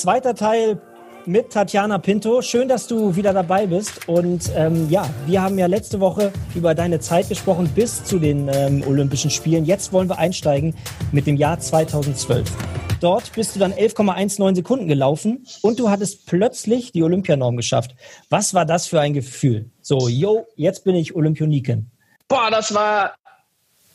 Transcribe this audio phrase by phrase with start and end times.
[0.00, 0.80] zweiter Teil
[1.26, 2.40] mit Tatjana Pinto.
[2.40, 4.08] Schön, dass du wieder dabei bist.
[4.08, 8.48] Und ähm, ja, wir haben ja letzte Woche über deine Zeit gesprochen bis zu den
[8.48, 9.66] ähm, Olympischen Spielen.
[9.66, 10.74] Jetzt wollen wir einsteigen
[11.12, 12.50] mit dem Jahr 2012.
[13.02, 17.94] Dort bist du dann 11,19 Sekunden gelaufen und du hattest plötzlich die Olympianorm geschafft.
[18.30, 19.70] Was war das für ein Gefühl?
[19.82, 21.90] So, yo, jetzt bin ich Olympioniken.
[22.26, 23.16] Boah, das war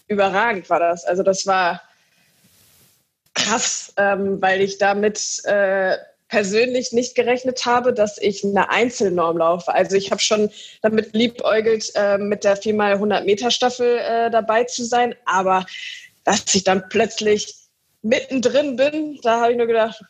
[0.08, 1.04] überragend, war das.
[1.04, 1.82] Also das war
[3.36, 5.98] krass, ähm, weil ich damit äh,
[6.28, 9.74] persönlich nicht gerechnet habe, dass ich eine Einzelnorm laufe.
[9.74, 10.50] Also ich habe schon
[10.82, 15.66] damit liebäugelt, äh, mit der 4x100 Meter Staffel äh, dabei zu sein, aber
[16.24, 17.54] dass ich dann plötzlich
[18.02, 20.02] mittendrin bin, da habe ich nur gedacht,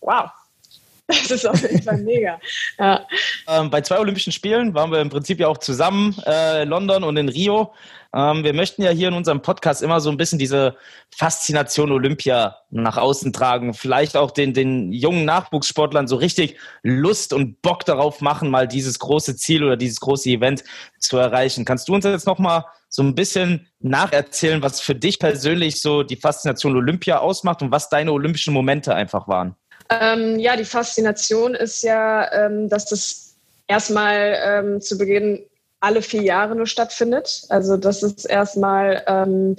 [0.00, 0.30] wow,
[1.06, 2.40] das ist auf jeden Fall mega.
[2.78, 3.06] Ja.
[3.48, 7.16] Ähm, bei zwei Olympischen Spielen waren wir im Prinzip ja auch zusammen, äh, London und
[7.16, 7.74] in Rio.
[8.14, 10.76] Ähm, wir möchten ja hier in unserem Podcast immer so ein bisschen diese
[11.14, 13.74] Faszination Olympia nach außen tragen.
[13.74, 18.98] Vielleicht auch den, den jungen Nachwuchssportlern so richtig Lust und Bock darauf machen, mal dieses
[18.98, 20.64] große Ziel oder dieses große Event
[20.98, 21.66] zu erreichen.
[21.66, 26.16] Kannst du uns jetzt nochmal so ein bisschen nacherzählen, was für dich persönlich so die
[26.16, 29.54] Faszination Olympia ausmacht und was deine olympischen Momente einfach waren?
[29.90, 35.44] Ähm, ja, die Faszination ist ja, ähm, dass das erstmal ähm, zu Beginn
[35.80, 37.44] alle vier Jahre nur stattfindet.
[37.48, 39.56] Also das ist erstmal ähm,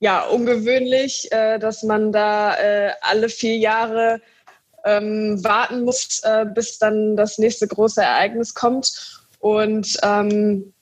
[0.00, 4.20] ja ungewöhnlich, äh, dass man da äh, alle vier Jahre
[4.84, 9.22] ähm, warten muss, äh, bis dann das nächste große Ereignis kommt.
[9.38, 10.72] Und ähm,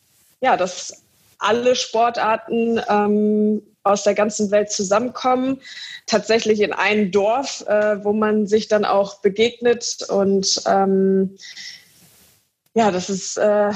[0.41, 1.03] ja, dass
[1.39, 5.61] alle Sportarten ähm, aus der ganzen Welt zusammenkommen,
[6.07, 10.03] tatsächlich in ein Dorf, äh, wo man sich dann auch begegnet.
[10.09, 11.37] Und ähm,
[12.75, 13.73] ja, das ist äh,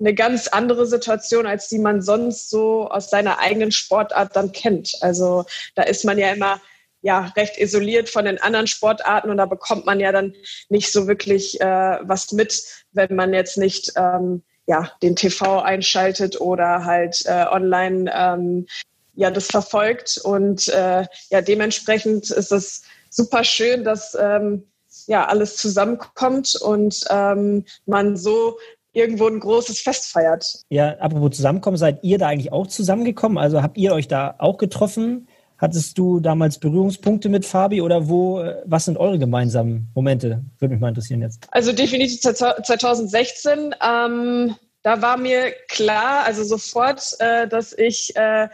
[0.00, 4.92] eine ganz andere Situation, als die man sonst so aus seiner eigenen Sportart dann kennt.
[5.00, 6.60] Also da ist man ja immer
[7.00, 10.34] ja recht isoliert von den anderen Sportarten und da bekommt man ja dann
[10.68, 16.40] nicht so wirklich äh, was mit, wenn man jetzt nicht ähm, ja den TV einschaltet
[16.40, 18.66] oder halt äh, online ähm,
[19.14, 24.64] ja das verfolgt und äh, ja dementsprechend ist es super schön, dass ähm,
[25.06, 28.58] ja alles zusammenkommt und ähm, man so
[28.92, 30.44] irgendwo ein großes Fest feiert.
[30.70, 33.38] Ja, apropos zusammenkommen, seid ihr da eigentlich auch zusammengekommen?
[33.38, 35.28] Also habt ihr euch da auch getroffen?
[35.58, 40.44] Hattest du damals Berührungspunkte mit Fabi oder wo, was sind eure gemeinsamen Momente?
[40.58, 41.46] Würde mich mal interessieren jetzt.
[41.50, 43.74] Also definitiv 2016.
[43.84, 48.48] Ähm, da war mir klar, also sofort, äh, dass ich äh,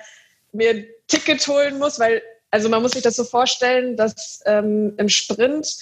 [0.53, 4.95] mir ein Ticket holen muss, weil, also man muss sich das so vorstellen, dass ähm,
[4.97, 5.77] im Sprint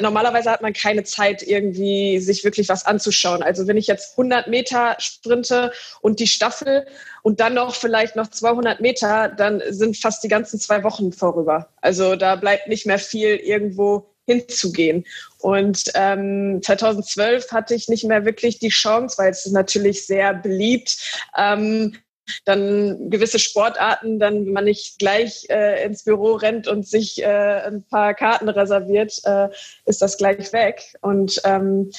[0.00, 3.42] normalerweise hat man keine Zeit, irgendwie sich wirklich was anzuschauen.
[3.42, 6.86] Also wenn ich jetzt 100 Meter sprinte und die Staffel
[7.22, 11.68] und dann noch vielleicht noch 200 Meter, dann sind fast die ganzen zwei Wochen vorüber.
[11.80, 15.04] Also da bleibt nicht mehr viel irgendwo hinzugehen.
[15.38, 20.32] Und ähm, 2012 hatte ich nicht mehr wirklich die Chance, weil es ist natürlich sehr
[20.34, 20.96] beliebt,
[21.36, 21.96] ähm,
[22.44, 27.26] dann gewisse Sportarten, dann wenn man nicht gleich äh, ins Büro rennt und sich äh,
[27.26, 29.48] ein paar Karten reserviert, äh,
[29.86, 30.94] ist das gleich weg.
[31.00, 31.90] Und ähm,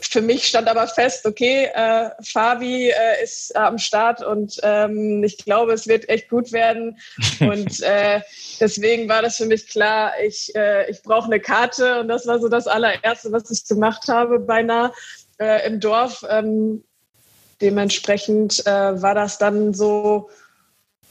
[0.00, 5.38] für mich stand aber fest, okay, äh, Fabi äh, ist am Start und ähm, ich
[5.38, 6.98] glaube, es wird echt gut werden.
[7.40, 8.20] Und äh,
[8.60, 12.38] deswegen war das für mich klar, ich, äh, ich brauche eine Karte und das war
[12.38, 14.92] so das allererste, was ich gemacht habe, beinahe
[15.40, 16.24] äh, im Dorf.
[16.30, 16.84] Ähm,
[17.62, 20.28] dementsprechend äh, war das dann so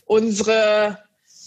[0.06, 0.98] unsere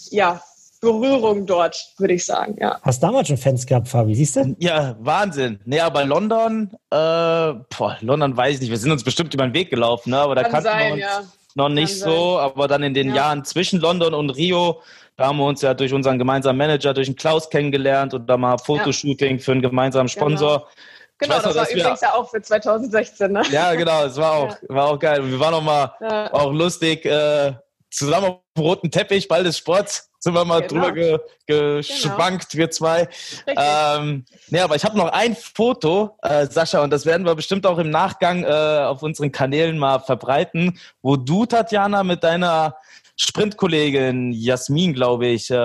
[0.09, 0.41] ja,
[0.81, 2.57] Berührung dort, würde ich sagen.
[2.59, 2.79] Ja.
[2.81, 4.55] Hast damals schon Fans gehabt, Fabi, siehst du?
[4.59, 5.59] Ja, Wahnsinn.
[5.65, 9.53] Nee, aber London, äh, boah, London weiß ich nicht, wir sind uns bestimmt über den
[9.53, 10.17] Weg gelaufen, ne?
[10.17, 11.21] aber da kannten wir uns ja.
[11.55, 12.45] noch nicht Kann so, sein.
[12.45, 13.15] aber dann in den ja.
[13.15, 14.81] Jahren zwischen London und Rio,
[15.17, 18.35] da haben wir uns ja durch unseren gemeinsamen Manager, durch den Klaus kennengelernt und da
[18.35, 19.43] mal Fotoshooting ja.
[19.43, 20.59] für einen gemeinsamen Sponsor.
[20.59, 20.69] Genau.
[21.17, 23.43] Genau, das noch, war übrigens ja auch für 2016, ne?
[23.49, 24.75] Ja, genau, es war auch, ja.
[24.75, 25.25] war auch geil.
[25.25, 26.33] Wir waren auch mal ja.
[26.33, 27.53] auch lustig, äh,
[27.89, 30.89] zusammen auf dem roten Teppich, Ball des Sports, sind wir mal genau.
[30.89, 32.61] drüber ge, geschwankt, genau.
[32.61, 33.07] wir zwei.
[33.47, 37.65] Ähm, nee, aber ich habe noch ein Foto, äh, Sascha, und das werden wir bestimmt
[37.65, 42.75] auch im Nachgang äh, auf unseren Kanälen mal verbreiten, wo du, Tatjana, mit deiner
[43.17, 45.55] Sprintkollegin Jasmin, glaube ich, äh,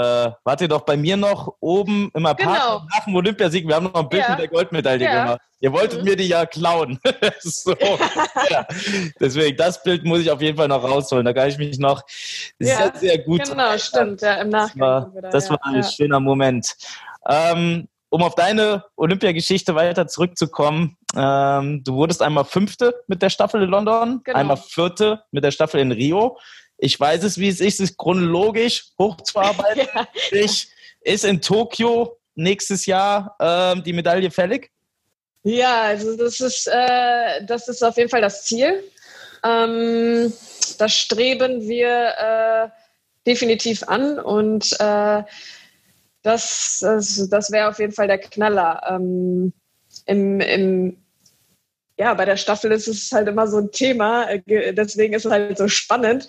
[0.45, 2.83] wart ihr doch bei mir noch oben im Apartment genau.
[2.95, 3.67] nach dem Olympiasieg.
[3.67, 4.31] Wir haben noch ein Bild ja.
[4.31, 5.25] mit der Goldmedaille ja.
[5.25, 5.41] gemacht.
[5.59, 6.05] Ihr wolltet mhm.
[6.05, 6.99] mir die ja klauen.
[7.41, 7.75] so.
[8.51, 8.67] ja.
[9.19, 11.25] Deswegen, das Bild muss ich auf jeden Fall noch rausholen.
[11.25, 12.03] Da kann ich mich noch
[12.59, 13.49] sehr, sehr gut.
[13.49, 14.23] Genau, stimmt.
[14.23, 15.13] Ja, im Nachgang.
[15.15, 16.77] Das war, das war ein schöner Moment.
[17.29, 23.63] Ähm, um auf deine Olympiageschichte weiter zurückzukommen, ähm, du wurdest einmal Fünfte mit der Staffel
[23.63, 24.39] in London, genau.
[24.39, 26.37] einmal Vierte mit der Staffel in Rio.
[26.83, 29.87] Ich weiß es, wie es ist, es ist chronologisch hochzuarbeiten.
[29.95, 30.09] ja.
[30.31, 30.69] Ich,
[31.03, 34.71] ist in Tokio nächstes Jahr ähm, die Medaille fällig?
[35.43, 38.83] Ja, also das ist, äh, das ist auf jeden Fall das Ziel.
[39.45, 40.33] Ähm,
[40.79, 42.69] das streben wir äh,
[43.27, 45.23] definitiv an und äh,
[46.23, 48.83] das, das, das wäre auf jeden Fall der Knaller.
[48.89, 49.53] Ähm,
[50.07, 50.97] im, im,
[51.99, 55.33] ja, bei der Staffel ist es halt immer so ein Thema, äh, deswegen ist es
[55.33, 56.29] halt so spannend,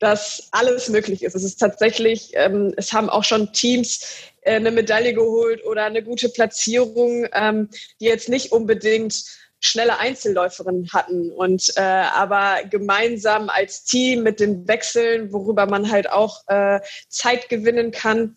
[0.00, 1.36] dass alles möglich ist.
[1.36, 4.00] Es ist tatsächlich, ähm, es haben auch schon Teams
[4.40, 7.68] äh, eine Medaille geholt oder eine gute Platzierung, ähm,
[8.00, 9.22] die jetzt nicht unbedingt
[9.60, 16.10] schnelle Einzelläuferinnen hatten und äh, aber gemeinsam als Team mit den Wechseln, worüber man halt
[16.10, 16.80] auch äh,
[17.10, 18.36] Zeit gewinnen kann,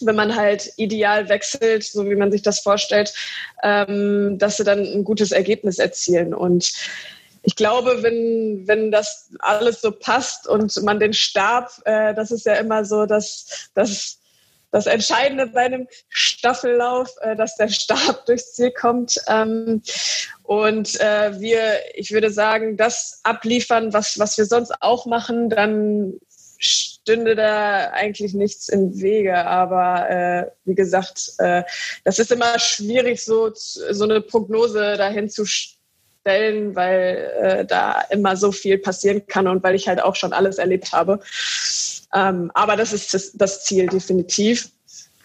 [0.00, 3.12] wenn man halt ideal wechselt, so wie man sich das vorstellt,
[3.62, 6.72] ähm, dass sie dann ein gutes Ergebnis erzielen und
[7.44, 12.46] ich glaube, wenn, wenn das alles so passt und man den Stab, äh, das ist
[12.46, 14.18] ja immer so, dass, dass
[14.70, 19.20] das Entscheidende bei einem Staffellauf, äh, dass der Stab durchs Ziel kommt.
[19.28, 19.82] Ähm,
[20.42, 26.14] und äh, wir, ich würde sagen, das abliefern, was, was wir sonst auch machen, dann
[26.58, 29.44] stünde da eigentlich nichts im Wege.
[29.44, 31.62] Aber äh, wie gesagt, äh,
[32.04, 35.73] das ist immer schwierig, so, so eine Prognose dahin zu stellen
[36.24, 40.32] Stellen, weil äh, da immer so viel passieren kann und weil ich halt auch schon
[40.32, 41.20] alles erlebt habe.
[42.14, 44.70] Ähm, aber das ist das, das, Ziel definitiv.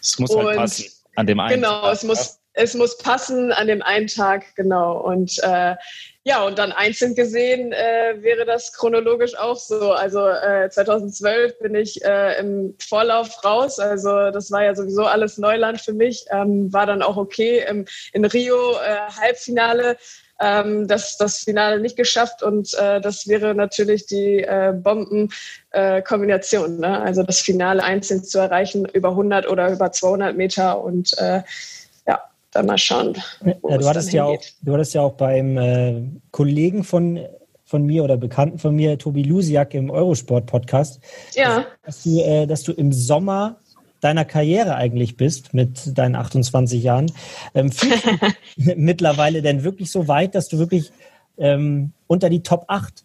[0.00, 0.84] Es muss halt und, passen
[1.16, 1.92] an dem einen Genau, Tag.
[1.94, 5.00] es muss, es muss passen an dem einen Tag, genau.
[5.00, 5.76] Und äh,
[6.24, 9.92] ja, und dann einzeln gesehen äh, wäre das chronologisch auch so.
[9.92, 13.78] Also äh, 2012 bin ich äh, im Vorlauf raus.
[13.78, 16.26] Also das war ja sowieso alles Neuland für mich.
[16.30, 17.64] Ähm, war dann auch okay.
[17.66, 19.96] Im, in Rio äh, Halbfinale
[20.40, 26.82] ähm, das, das Finale nicht geschafft und äh, das wäre natürlich die äh, Bombenkombination.
[26.82, 27.00] Äh, ne?
[27.00, 31.42] Also das Finale einzeln zu erreichen über 100 oder über 200 Meter und äh,
[32.06, 32.20] ja,
[32.50, 33.16] dann mal schauen.
[33.44, 37.20] Ja, du, hattest ja auch, du hattest ja auch beim äh, Kollegen von
[37.70, 41.00] von mir oder Bekannten von mir, Tobi Lusiak im Eurosport-Podcast,
[41.34, 41.64] ja.
[41.84, 43.60] dass, du, äh, dass du im Sommer
[44.00, 47.12] deiner Karriere eigentlich bist mit deinen 28 Jahren.
[47.54, 47.70] Ähm,
[48.56, 50.92] mittlerweile denn wirklich so weit, dass du wirklich
[51.38, 53.04] ähm, unter die Top 8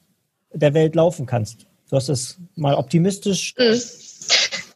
[0.53, 1.65] der Welt laufen kannst?
[1.89, 3.53] Du hast es mal optimistisch.
[3.57, 3.81] Mhm.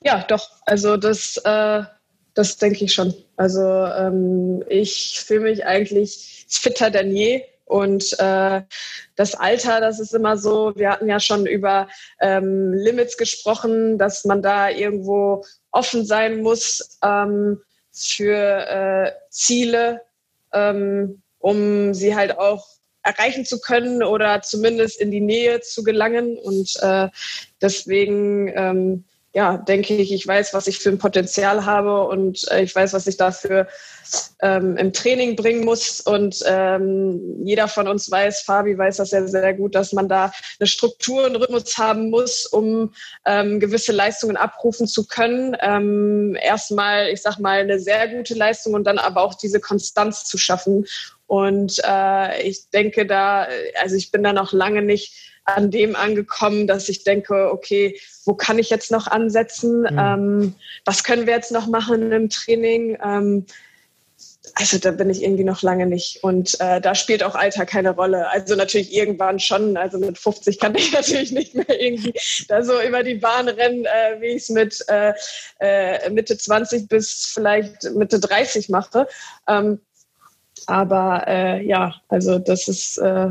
[0.04, 0.50] Ja, doch.
[0.66, 1.84] Also das, äh,
[2.34, 3.14] das denke ich schon.
[3.36, 7.44] Also ähm, ich fühle mich eigentlich fitter denn je.
[7.66, 8.62] Und äh,
[9.16, 11.88] das Alter, das ist immer so, wir hatten ja schon über
[12.20, 17.62] ähm, Limits gesprochen, dass man da irgendwo offen sein muss ähm,
[17.92, 20.02] für äh, Ziele,
[20.54, 22.66] ähm, um sie halt auch
[23.04, 26.38] erreichen zu können oder zumindest in die Nähe zu gelangen.
[26.38, 27.10] Und äh,
[27.62, 32.64] deswegen ähm, ja, denke ich, ich weiß, was ich für ein Potenzial habe und äh,
[32.64, 33.68] ich weiß, was ich dafür
[34.42, 36.02] ähm, im Training bringen muss.
[36.02, 40.32] Und ähm, jeder von uns weiß, Fabi weiß das ja sehr gut, dass man da
[40.60, 42.94] eine Struktur und Rhythmus haben muss, um
[43.26, 45.56] ähm, gewisse Leistungen abrufen zu können.
[45.62, 50.26] Ähm, erstmal, ich sag mal, eine sehr gute Leistung und dann aber auch diese Konstanz
[50.26, 50.86] zu schaffen.
[51.28, 53.48] Und äh, ich denke da,
[53.80, 58.34] also ich bin da noch lange nicht an dem angekommen, dass ich denke, okay, wo
[58.34, 59.82] kann ich jetzt noch ansetzen?
[59.82, 60.00] Mhm.
[60.00, 60.56] Ähm,
[60.86, 62.98] was können wir jetzt noch machen im Training?
[63.04, 63.46] Ähm,
[64.56, 66.24] also da bin ich irgendwie noch lange nicht.
[66.24, 68.30] Und äh, da spielt auch Alter keine Rolle.
[68.30, 69.78] Also natürlich irgendwann schon.
[69.78, 72.14] Also mit 50 kann ich natürlich nicht mehr irgendwie
[72.48, 75.14] da so über die Bahn rennen, äh, wie ich es mit äh,
[75.60, 79.08] äh Mitte 20 bis vielleicht Mitte 30 mache.
[79.48, 79.80] Ähm,
[80.68, 83.30] aber äh, ja, also das ist äh,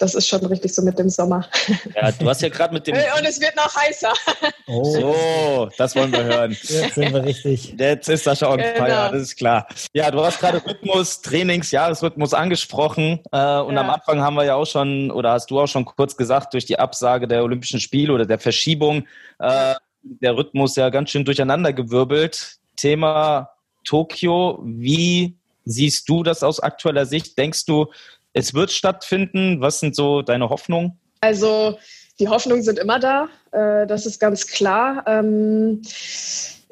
[0.00, 1.48] das ist schon richtig so mit dem Sommer.
[1.94, 2.94] Ja, du hast ja gerade mit dem.
[2.94, 4.12] Und es wird noch heißer.
[4.66, 6.52] Oh, so, das wollen wir hören.
[6.52, 7.74] Jetzt sind wir richtig.
[7.76, 8.78] Jetzt ist das schon genau.
[8.78, 9.66] Feier, das ist klar.
[9.92, 13.20] Ja, du hast gerade Rhythmus, Trainings, Jahresrhythmus angesprochen.
[13.32, 13.80] Äh, und ja.
[13.80, 16.66] am Anfang haben wir ja auch schon, oder hast du auch schon kurz gesagt, durch
[16.66, 19.08] die Absage der Olympischen Spiele oder der Verschiebung,
[19.40, 22.58] äh, der Rhythmus ja ganz schön durcheinandergewirbelt.
[22.76, 23.50] Thema
[23.84, 27.36] Tokio, wie siehst du das aus aktueller Sicht?
[27.36, 27.86] Denkst du,
[28.32, 29.60] es wird stattfinden.
[29.60, 30.98] Was sind so deine Hoffnungen?
[31.20, 31.78] Also
[32.18, 35.04] die Hoffnungen sind immer da, äh, das ist ganz klar.
[35.06, 35.82] Ähm,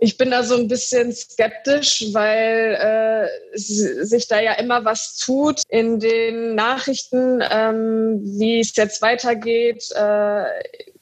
[0.01, 5.63] ich bin da so ein bisschen skeptisch, weil äh, sich da ja immer was tut
[5.69, 9.89] in den Nachrichten, ähm, wie es jetzt weitergeht.
[9.97, 10.45] Äh,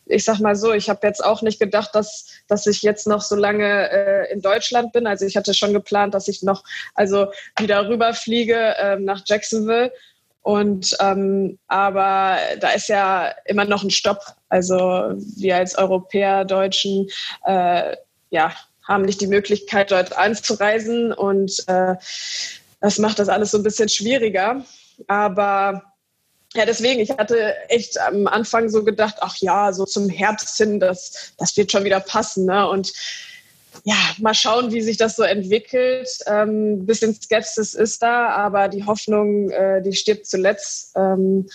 [0.07, 3.21] ich sag mal so, ich habe jetzt auch nicht gedacht, dass, dass ich jetzt noch
[3.21, 5.07] so lange äh, in Deutschland bin.
[5.07, 6.63] Also ich hatte schon geplant, dass ich noch
[6.95, 7.27] also
[7.59, 9.93] wieder rüberfliege äh, nach Jacksonville
[10.47, 14.21] und ähm, aber da ist ja immer noch ein Stopp.
[14.49, 17.09] Also wir als Europäer, Deutschen,
[17.45, 17.97] äh,
[18.31, 21.97] ja, haben nicht die Möglichkeit, dort einzureisen und äh,
[22.81, 24.65] das macht das alles so ein bisschen schwieriger.
[25.09, 25.83] Aber
[26.55, 30.79] ja, deswegen, ich hatte echt am Anfang so gedacht, ach ja, so zum Herbst hin,
[30.79, 32.47] das, das wird schon wieder passen.
[32.47, 32.69] Ne?
[32.69, 32.93] Und
[33.85, 36.09] ja, mal schauen, wie sich das so entwickelt.
[36.27, 40.93] Ähm, ein bisschen Skepsis ist da, aber die Hoffnung, äh, die stirbt zuletzt.
[40.97, 41.49] Ähm,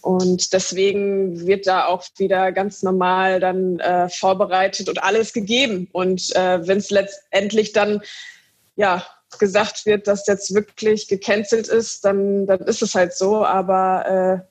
[0.00, 5.88] und deswegen wird da auch wieder ganz normal dann äh, vorbereitet und alles gegeben.
[5.92, 8.02] Und äh, wenn es letztendlich dann
[8.76, 9.04] ja
[9.38, 13.44] gesagt wird, dass jetzt wirklich gecancelt ist, dann, dann ist es halt so.
[13.44, 14.42] Aber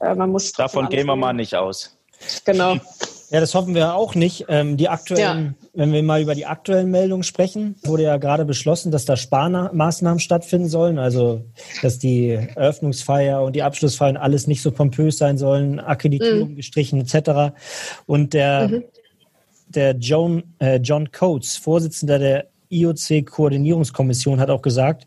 [0.00, 0.52] äh, äh man muss.
[0.52, 1.96] Davon gehen wir mal nicht aus.
[2.44, 2.76] Genau.
[3.32, 4.44] Ja, das hoffen wir auch nicht.
[4.48, 5.68] Ähm, die aktuellen, ja.
[5.72, 10.20] wenn wir mal über die aktuellen Meldungen sprechen, wurde ja gerade beschlossen, dass da Sparmaßnahmen
[10.20, 10.98] stattfinden sollen.
[10.98, 11.40] Also,
[11.80, 16.56] dass die Eröffnungsfeier und die Abschlussfeiern alles nicht so pompös sein sollen, Akkreditierung mhm.
[16.56, 17.54] gestrichen etc.
[18.04, 18.84] Und der, mhm.
[19.68, 25.06] der John, äh, John Coates, Vorsitzender der IOC-Koordinierungskommission, hat auch gesagt,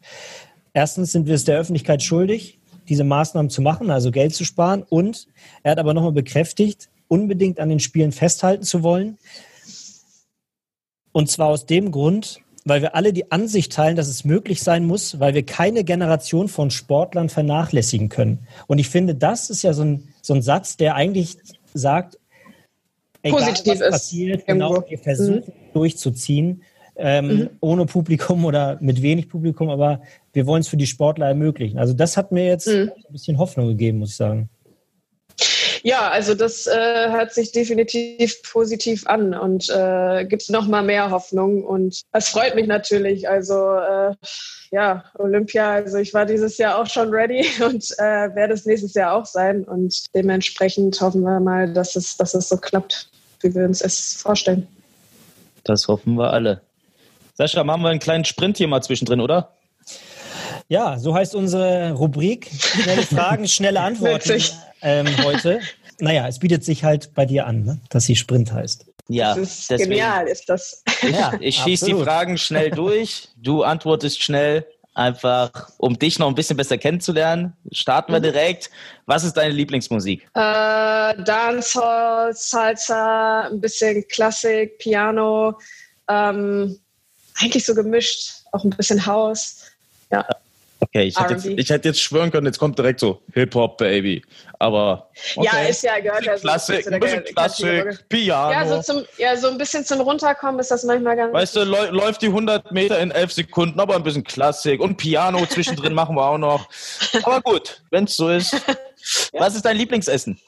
[0.74, 2.58] erstens sind wir es der Öffentlichkeit schuldig,
[2.90, 4.82] diese Maßnahmen zu machen, also Geld zu sparen.
[4.82, 5.28] Und
[5.62, 9.18] er hat aber nochmal bekräftigt, unbedingt an den Spielen festhalten zu wollen.
[11.12, 14.86] Und zwar aus dem Grund, weil wir alle die Ansicht teilen, dass es möglich sein
[14.86, 18.40] muss, weil wir keine Generation von Sportlern vernachlässigen können.
[18.68, 21.38] Und ich finde, das ist ja so ein, so ein Satz, der eigentlich
[21.74, 22.18] sagt,
[23.22, 25.74] egal Positiv was passiert, ist, genau, wir versuchen mhm.
[25.74, 26.64] durchzuziehen,
[26.96, 27.50] ähm, mhm.
[27.60, 30.02] ohne Publikum oder mit wenig Publikum, aber
[30.34, 31.78] wir wollen es für die Sportler ermöglichen.
[31.78, 32.92] Also das hat mir jetzt mhm.
[32.96, 34.50] ein bisschen Hoffnung gegeben, muss ich sagen.
[35.86, 41.12] Ja, also das äh, hört sich definitiv positiv an und äh, gibt noch mal mehr
[41.12, 43.30] Hoffnung und das freut mich natürlich.
[43.30, 44.16] Also äh,
[44.72, 48.96] ja, Olympia, also ich war dieses Jahr auch schon ready und äh, werde es nächstes
[48.96, 53.08] Jahr auch sein und dementsprechend hoffen wir mal, dass es, dass es so klappt,
[53.42, 54.68] wie wir uns es vorstellen.
[55.66, 56.62] Das hoffen wir alle.
[57.36, 59.52] Sascha, machen wir einen kleinen Sprint hier mal zwischendrin, oder?
[60.68, 62.50] Ja, so heißt unsere Rubrik.
[62.60, 64.42] Schnelle Fragen, schnelle Antworten
[64.86, 65.60] ähm, heute.
[66.00, 67.80] Naja, es bietet sich halt bei dir an, ne?
[67.90, 68.86] dass sie Sprint heißt.
[69.08, 69.92] Ja, das ist deswegen.
[69.92, 70.84] genial, ist das.
[71.02, 73.30] Ja, ich schieße die Fragen schnell durch.
[73.38, 77.54] Du antwortest schnell, einfach um dich noch ein bisschen besser kennenzulernen.
[77.72, 78.24] Starten wir mhm.
[78.24, 78.70] direkt.
[79.06, 80.24] Was ist deine Lieblingsmusik?
[80.34, 85.60] Äh, Dancehall, Salsa, ein bisschen Klassik, Piano.
[86.08, 86.80] Ähm,
[87.40, 89.66] eigentlich so gemischt, auch ein bisschen House.
[90.12, 90.26] Ja.
[90.80, 94.22] Okay, ich hätte, jetzt, ich hätte, jetzt, schwören können, jetzt kommt direkt so Hip-Hop, Baby.
[94.60, 95.10] Aber.
[95.36, 95.48] Okay.
[95.52, 96.42] Ja, ist ja, gehört ja so.
[96.42, 98.52] Klassik, ein bisschen Klassik, Piano.
[98.52, 101.34] Ja so, zum, ja, so ein bisschen zum Runterkommen ist das manchmal ganz.
[101.34, 105.46] Weißt du, läuft die 100 Meter in 11 Sekunden, aber ein bisschen Klassik und Piano
[105.50, 106.68] zwischendrin machen wir auch noch.
[107.24, 108.54] Aber gut, wenn es so ist.
[109.34, 109.40] ja.
[109.40, 110.40] Was ist dein Lieblingsessen?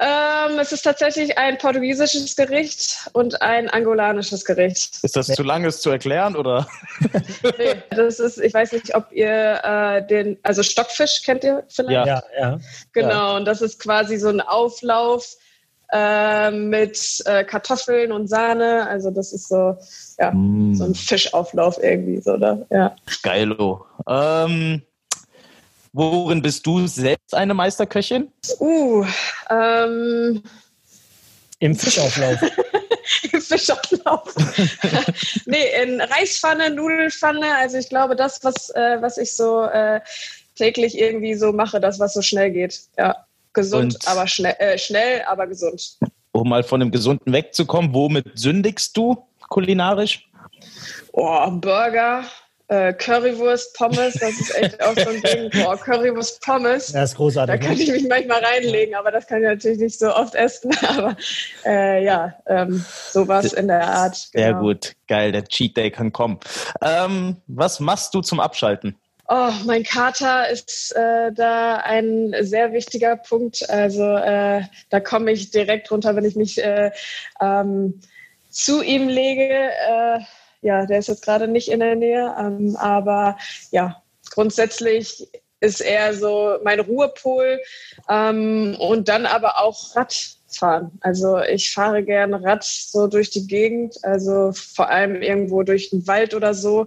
[0.00, 4.98] Ähm, es ist tatsächlich ein portugiesisches Gericht und ein angolanisches Gericht.
[5.02, 6.66] Ist das zu lang, es zu erklären, oder?
[7.58, 12.06] nee, das ist, ich weiß nicht, ob ihr äh, den, also Stockfisch kennt ihr vielleicht?
[12.06, 12.58] Ja, ja.
[12.92, 13.36] Genau, ja.
[13.36, 15.36] und das ist quasi so ein Auflauf
[15.92, 18.86] äh, mit äh, Kartoffeln und Sahne.
[18.88, 19.76] Also das ist so,
[20.18, 20.74] ja, mm.
[20.74, 22.66] so ein Fischauflauf irgendwie, so, oder?
[22.70, 22.96] Ja.
[23.22, 23.84] Geilo.
[24.08, 24.82] Ähm,
[25.92, 28.32] Worin bist du selbst eine Meisterköchin?
[28.58, 29.04] Uh,
[29.50, 30.42] ähm.
[31.58, 32.40] Im Fischauflauf.
[33.32, 34.34] Im Fischauflauf.
[35.46, 37.54] nee, in Reispfanne, Nudelfanne.
[37.56, 40.00] Also ich glaube, das, was, äh, was ich so äh,
[40.56, 42.80] täglich irgendwie so mache, das, was so schnell geht.
[42.96, 45.98] Ja, gesund, Und aber schnell, äh, schnell, aber gesund.
[46.32, 50.26] Um mal von dem Gesunden wegzukommen, womit sündigst du kulinarisch?
[51.12, 52.24] Oh, Burger,
[52.72, 55.50] äh, Currywurst, Pommes, das ist echt auch so ein Ding.
[55.62, 56.86] Boah, Currywurst, Pommes.
[56.92, 57.60] Das ist großartig.
[57.60, 57.82] Da kann ne?
[57.82, 60.74] ich mich manchmal reinlegen, aber das kann ich natürlich nicht so oft essen.
[60.88, 61.16] Aber
[61.66, 64.28] äh, ja, ähm, sowas in der Art.
[64.32, 64.44] Genau.
[64.44, 66.40] Sehr gut, geil, der Cheat Day kann kommen.
[66.80, 68.96] Ähm, was machst du zum Abschalten?
[69.28, 73.68] Oh, mein Kater ist äh, da ein sehr wichtiger Punkt.
[73.68, 76.90] Also äh, da komme ich direkt runter, wenn ich mich äh,
[77.40, 78.00] ähm,
[78.50, 79.70] zu ihm lege.
[80.62, 83.36] Ja, der ist jetzt gerade nicht in der Nähe, ähm, aber
[83.72, 84.00] ja,
[84.30, 85.28] grundsätzlich
[85.60, 87.60] ist er so mein Ruhepol
[88.08, 90.92] ähm, und dann aber auch Radfahren.
[91.00, 96.06] Also ich fahre gerne Rad so durch die Gegend, also vor allem irgendwo durch den
[96.06, 96.86] Wald oder so.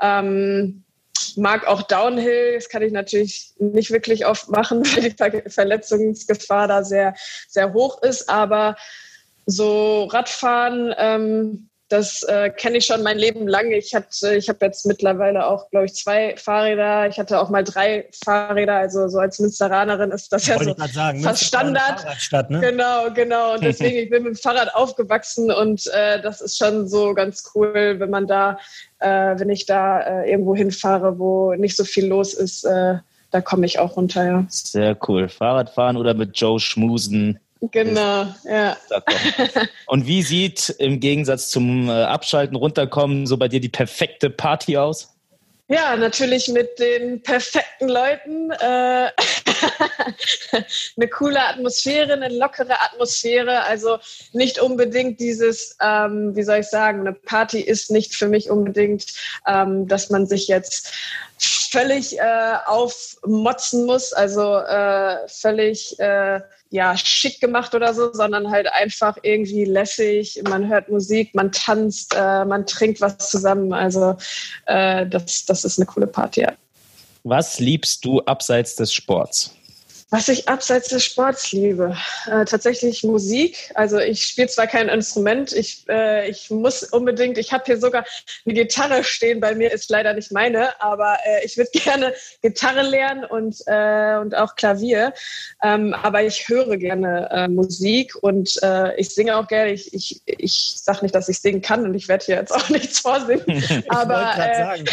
[0.00, 0.84] Ähm,
[1.36, 4.84] mag auch Downhill, das kann ich natürlich nicht wirklich oft machen,
[5.18, 7.14] weil die Verletzungsgefahr da sehr,
[7.48, 8.76] sehr hoch ist, aber
[9.46, 13.72] so Radfahren ähm, das äh, kenne ich schon mein Leben lang.
[13.72, 17.08] Ich hatte, ich habe jetzt mittlerweile auch, glaube ich, zwei Fahrräder.
[17.08, 18.76] Ich hatte auch mal drei Fahrräder.
[18.76, 22.06] Also so als Münsteranerin ist das ja so sagen, fast Standard.
[22.48, 22.60] Ne?
[22.60, 23.54] Genau, genau.
[23.54, 27.50] Und deswegen ich bin mit dem Fahrrad aufgewachsen und äh, das ist schon so ganz
[27.56, 28.58] cool, wenn man da,
[29.00, 32.64] äh, wenn ich da äh, irgendwo hinfahre, wo nicht so viel los ist.
[32.64, 32.98] Äh,
[33.32, 34.46] da komme ich auch runter, ja.
[34.48, 35.28] Sehr cool.
[35.28, 37.40] Fahrradfahren oder mit Joe schmusen.
[37.60, 38.76] Genau, ja.
[39.86, 44.78] Und wie sieht im Gegensatz zum äh, Abschalten, Runterkommen so bei dir die perfekte Party
[44.78, 45.14] aus?
[45.70, 48.50] Ja, natürlich mit den perfekten Leuten.
[48.50, 49.10] Äh,
[50.96, 53.62] eine coole Atmosphäre, eine lockere Atmosphäre.
[53.62, 53.98] Also
[54.32, 59.06] nicht unbedingt dieses, ähm, wie soll ich sagen, eine Party ist nicht für mich unbedingt,
[59.46, 60.92] ähm, dass man sich jetzt
[61.70, 68.68] völlig äh, aufmotzen muss, also äh, völlig äh, ja, schick gemacht oder so, sondern halt
[68.72, 70.40] einfach irgendwie lässig.
[70.48, 73.72] Man hört Musik, man tanzt, äh, man trinkt was zusammen.
[73.72, 74.16] Also
[74.66, 76.42] äh, das, das ist eine coole Party.
[76.42, 76.52] Ja.
[77.24, 79.54] Was liebst du abseits des Sports?
[80.12, 83.70] Was ich abseits des Sports liebe, äh, tatsächlich Musik.
[83.76, 88.04] Also ich spiele zwar kein Instrument, ich, äh, ich muss unbedingt, ich habe hier sogar
[88.44, 92.12] eine Gitarre stehen, bei mir ist leider nicht meine, aber äh, ich würde gerne
[92.42, 95.14] Gitarre lernen und, äh, und auch Klavier.
[95.62, 99.70] Ähm, aber ich höre gerne äh, Musik und äh, ich singe auch gerne.
[99.70, 102.68] Ich, ich, ich sage nicht, dass ich singen kann und ich werde hier jetzt auch
[102.68, 103.44] nichts vorsingen.
[103.88, 104.84] aber äh,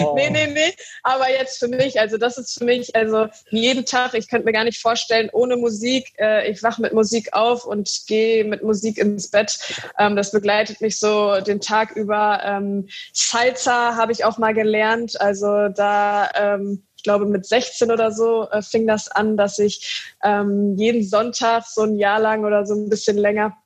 [0.00, 0.14] oh.
[0.16, 0.74] nee, nee, nee.
[1.02, 4.49] Aber jetzt für mich, also das ist für mich, also jeden Tag, ich könnte mir
[4.52, 6.12] gar nicht vorstellen, ohne Musik.
[6.18, 9.58] Äh, ich wache mit Musik auf und gehe mit Musik ins Bett.
[9.98, 12.40] Ähm, das begleitet mich so den Tag über.
[12.44, 15.20] Ähm, Salsa habe ich auch mal gelernt.
[15.20, 20.12] Also da ähm, ich glaube, mit 16 oder so äh, fing das an, dass ich
[20.22, 23.56] ähm, jeden Sonntag so ein Jahr lang oder so ein bisschen länger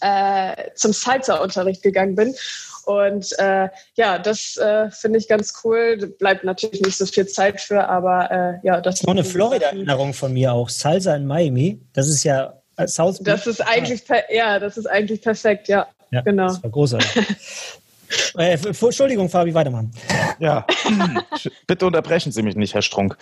[0.00, 2.34] äh, zum Salsa-Unterricht gegangen bin.
[2.86, 6.14] Und äh, ja, das äh, finde ich ganz cool.
[6.20, 10.14] Bleibt natürlich nicht so viel Zeit für, aber äh, ja, das ist noch eine Florida-Erinnerung
[10.14, 10.68] von mir auch.
[10.68, 11.80] Salsa in Miami.
[11.92, 13.34] Das ist ja äh, South Beach.
[13.34, 15.88] Das ist eigentlich, ja, das ist eigentlich perfekt, ja.
[16.12, 16.46] ja genau.
[16.46, 17.10] Das war großartig.
[18.38, 19.90] Äh, Entschuldigung, Fabi, weitermachen.
[20.38, 20.64] Ja,
[21.66, 23.16] bitte unterbrechen Sie mich nicht, Herr Strunk.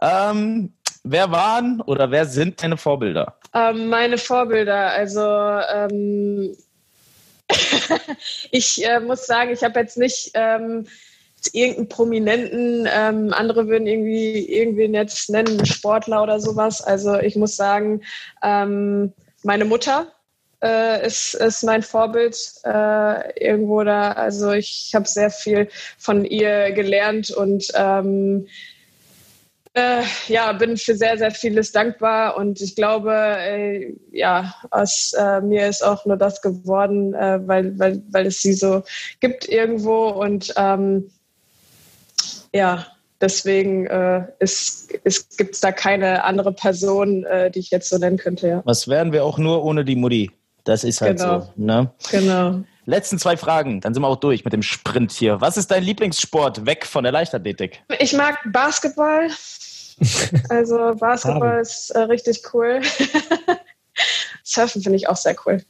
[0.00, 3.34] Ähm, wer waren oder wer sind deine Vorbilder?
[3.52, 6.54] Ähm, meine Vorbilder, also ähm,
[8.50, 10.86] ich äh, muss sagen, ich habe jetzt nicht ähm,
[11.52, 16.82] irgendeinen Prominenten, ähm, andere würden irgendwie irgendwen jetzt nennen, Sportler oder sowas.
[16.82, 18.02] Also ich muss sagen,
[18.42, 20.12] ähm, meine Mutter
[20.62, 24.12] äh, ist, ist mein Vorbild äh, irgendwo da.
[24.12, 28.46] Also ich habe sehr viel von ihr gelernt und ähm,
[29.80, 35.40] äh, ja, bin für sehr, sehr vieles dankbar und ich glaube, äh, ja, aus äh,
[35.40, 38.82] mir ist auch nur das geworden, äh, weil, weil, weil es sie so
[39.20, 41.10] gibt irgendwo und ähm,
[42.52, 42.86] ja,
[43.20, 44.26] deswegen äh,
[45.38, 48.48] gibt es da keine andere Person, äh, die ich jetzt so nennen könnte.
[48.48, 48.62] Ja.
[48.64, 50.30] Was wären wir auch nur ohne die Mutti?
[50.64, 51.40] Das ist halt genau.
[51.40, 51.52] so.
[51.56, 51.90] Ne?
[52.10, 52.60] Genau.
[52.86, 55.40] Letzten zwei Fragen, dann sind wir auch durch mit dem Sprint hier.
[55.40, 57.82] Was ist dein Lieblingssport weg von der Leichtathletik?
[57.98, 59.28] Ich mag Basketball.
[60.48, 62.80] Also Basketball ist äh, richtig cool.
[64.44, 65.62] Surfen finde ich auch sehr cool.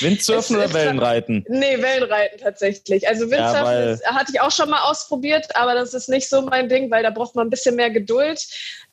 [0.00, 1.44] Windsurfen oder Wellenreiten?
[1.48, 3.06] Nee, Wellenreiten tatsächlich.
[3.08, 6.68] Also Windsurfen ja, hatte ich auch schon mal ausprobiert, aber das ist nicht so mein
[6.68, 8.44] Ding, weil da braucht man ein bisschen mehr Geduld.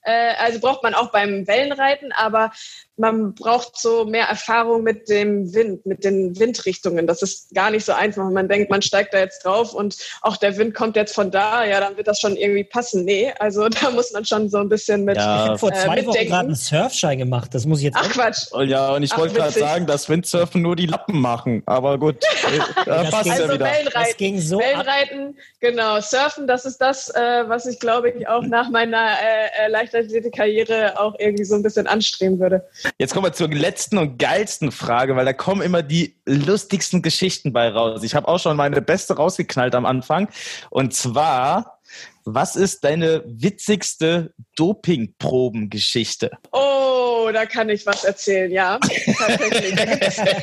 [0.04, 2.52] Äh, also braucht man auch beim Wellenreiten, aber
[3.00, 7.08] man braucht so mehr Erfahrung mit dem Wind, mit den Windrichtungen.
[7.08, 8.30] Das ist gar nicht so einfach.
[8.30, 11.64] Man denkt, man steigt da jetzt drauf und auch der Wind kommt jetzt von da,
[11.66, 13.06] ja, dann wird das schon irgendwie passen.
[13.06, 15.18] Nee, also da muss man schon so ein bisschen mit.
[15.18, 17.54] Ja, ich habe vor zwei äh, Wochen gerade einen Surfschein gemacht.
[17.54, 17.98] Das muss ich jetzt.
[17.98, 18.48] Ach Quatsch.
[18.52, 21.64] Oh, ja, und ich wollte gerade sagen, dass Windsurfen nur die Lappen machen.
[21.66, 22.18] Aber gut,
[22.86, 23.66] da passt also ja wieder.
[23.66, 26.02] Wellenreiten, das ging so Wellenreiten, genau.
[26.02, 31.00] Surfen, das ist das, äh, was ich glaube ich auch nach meiner äh, äh Leichtathletik-Karriere
[31.00, 32.68] auch irgendwie so ein bisschen anstreben würde.
[32.98, 37.54] Jetzt kommen wir zur letzten und geilsten Frage, weil da kommen immer die lustigsten Geschichten
[37.54, 38.04] bei raus.
[38.04, 40.30] Ich habe auch schon meine beste rausgeknallt am Anfang.
[40.70, 41.80] Und zwar,
[42.26, 46.32] was ist deine witzigste Dopingprobengeschichte?
[46.52, 48.80] Oh, da kann ich was erzählen, ja.
[48.80, 49.76] Tatsächlich.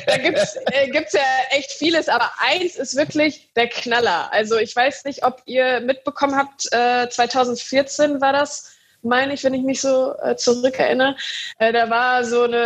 [0.05, 4.31] Da gibt es äh, ja echt vieles, aber eins ist wirklich der Knaller.
[4.33, 9.53] Also ich weiß nicht, ob ihr mitbekommen habt, äh, 2014 war das meine ich, wenn
[9.53, 11.15] ich mich so äh, zurückerinnere.
[11.59, 12.57] Äh, da war so eine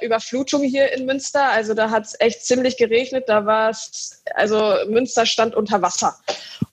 [0.00, 1.50] äh, Überflutung hier in Münster.
[1.50, 3.28] Also da hat es echt ziemlich geregnet.
[3.28, 6.16] Da war es, also Münster stand unter Wasser.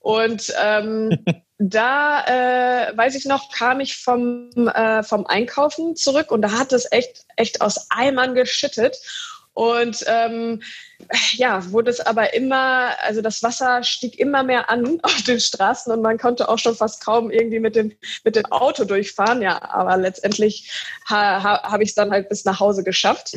[0.00, 1.24] Und ähm,
[1.58, 6.72] da, äh, weiß ich noch, kam ich vom, äh, vom Einkaufen zurück und da hat
[6.72, 8.96] es echt, echt aus Eimern geschüttet.
[9.56, 10.62] Und ähm,
[11.32, 15.90] ja, wurde es aber immer, also das Wasser stieg immer mehr an auf den Straßen
[15.90, 19.40] und man konnte auch schon fast kaum irgendwie mit dem, mit dem Auto durchfahren.
[19.40, 20.70] Ja, aber letztendlich
[21.08, 23.32] ha, ha, habe ich es dann halt bis nach Hause geschafft.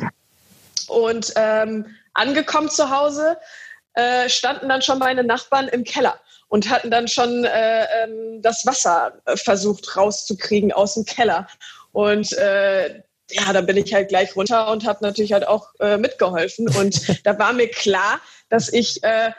[0.90, 3.38] Und ähm, angekommen zu Hause
[3.94, 8.66] äh, standen dann schon meine Nachbarn im Keller und hatten dann schon äh, ähm, das
[8.66, 11.48] Wasser versucht rauszukriegen aus dem Keller.
[11.94, 15.98] Und äh, ja, da bin ich halt gleich runter und habe natürlich halt auch äh,
[15.98, 16.70] mitgeholfen.
[16.70, 19.32] Und da war mir klar, dass ich äh,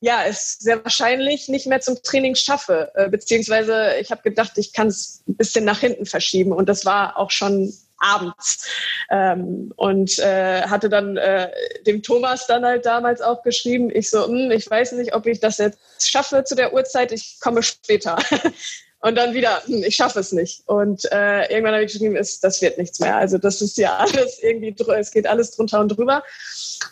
[0.00, 2.90] ja es sehr wahrscheinlich nicht mehr zum Training schaffe.
[2.94, 6.52] Äh, beziehungsweise ich habe gedacht, ich kann es ein bisschen nach hinten verschieben.
[6.52, 8.66] Und das war auch schon abends.
[9.10, 11.50] Ähm, und äh, hatte dann äh,
[11.86, 15.40] dem Thomas dann halt damals auch geschrieben, ich so, hm, ich weiß nicht, ob ich
[15.40, 18.16] das jetzt schaffe zu der Uhrzeit, ich komme später.
[19.00, 20.62] Und dann wieder, hm, ich schaffe es nicht.
[20.66, 23.16] Und äh, irgendwann habe ich geschrieben, ist, das wird nichts mehr.
[23.16, 26.24] Also das ist ja alles irgendwie, es geht alles drunter und drüber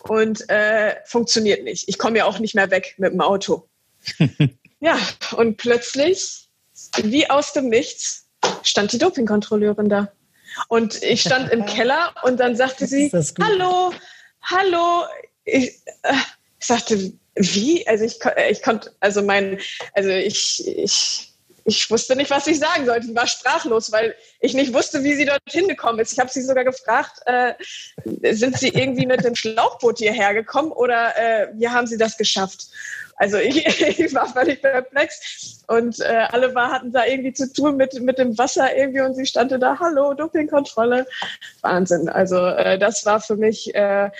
[0.08, 1.88] und äh, funktioniert nicht.
[1.88, 3.68] Ich komme ja auch nicht mehr weg mit dem Auto.
[4.80, 4.98] ja,
[5.36, 6.48] und plötzlich,
[7.02, 8.26] wie aus dem Nichts,
[8.62, 10.12] stand die Dopingkontrolleurin da.
[10.68, 13.92] Und ich stand im Keller und dann sagte sie, hallo,
[14.42, 15.04] hallo.
[15.44, 16.14] Ich, äh,
[16.58, 17.86] ich sagte, wie?
[17.86, 18.18] Also ich,
[18.50, 19.58] ich konnte, also mein,
[19.92, 21.35] also ich, ich
[21.66, 23.08] ich wusste nicht, was ich sagen sollte.
[23.08, 26.12] Ich war sprachlos, weil ich nicht wusste, wie sie dorthin gekommen ist.
[26.12, 27.54] Ich habe sie sogar gefragt, äh,
[28.32, 32.68] sind sie irgendwie mit dem Schlauchboot hierher gekommen oder äh, wie haben sie das geschafft?
[33.16, 33.66] Also ich,
[33.98, 38.18] ich war völlig perplex und äh, alle war, hatten da irgendwie zu tun mit, mit
[38.18, 41.06] dem Wasser irgendwie und sie stand da, hallo, Dopingkontrolle.
[41.62, 42.08] Wahnsinn.
[42.08, 44.10] Also äh, das war für mich äh,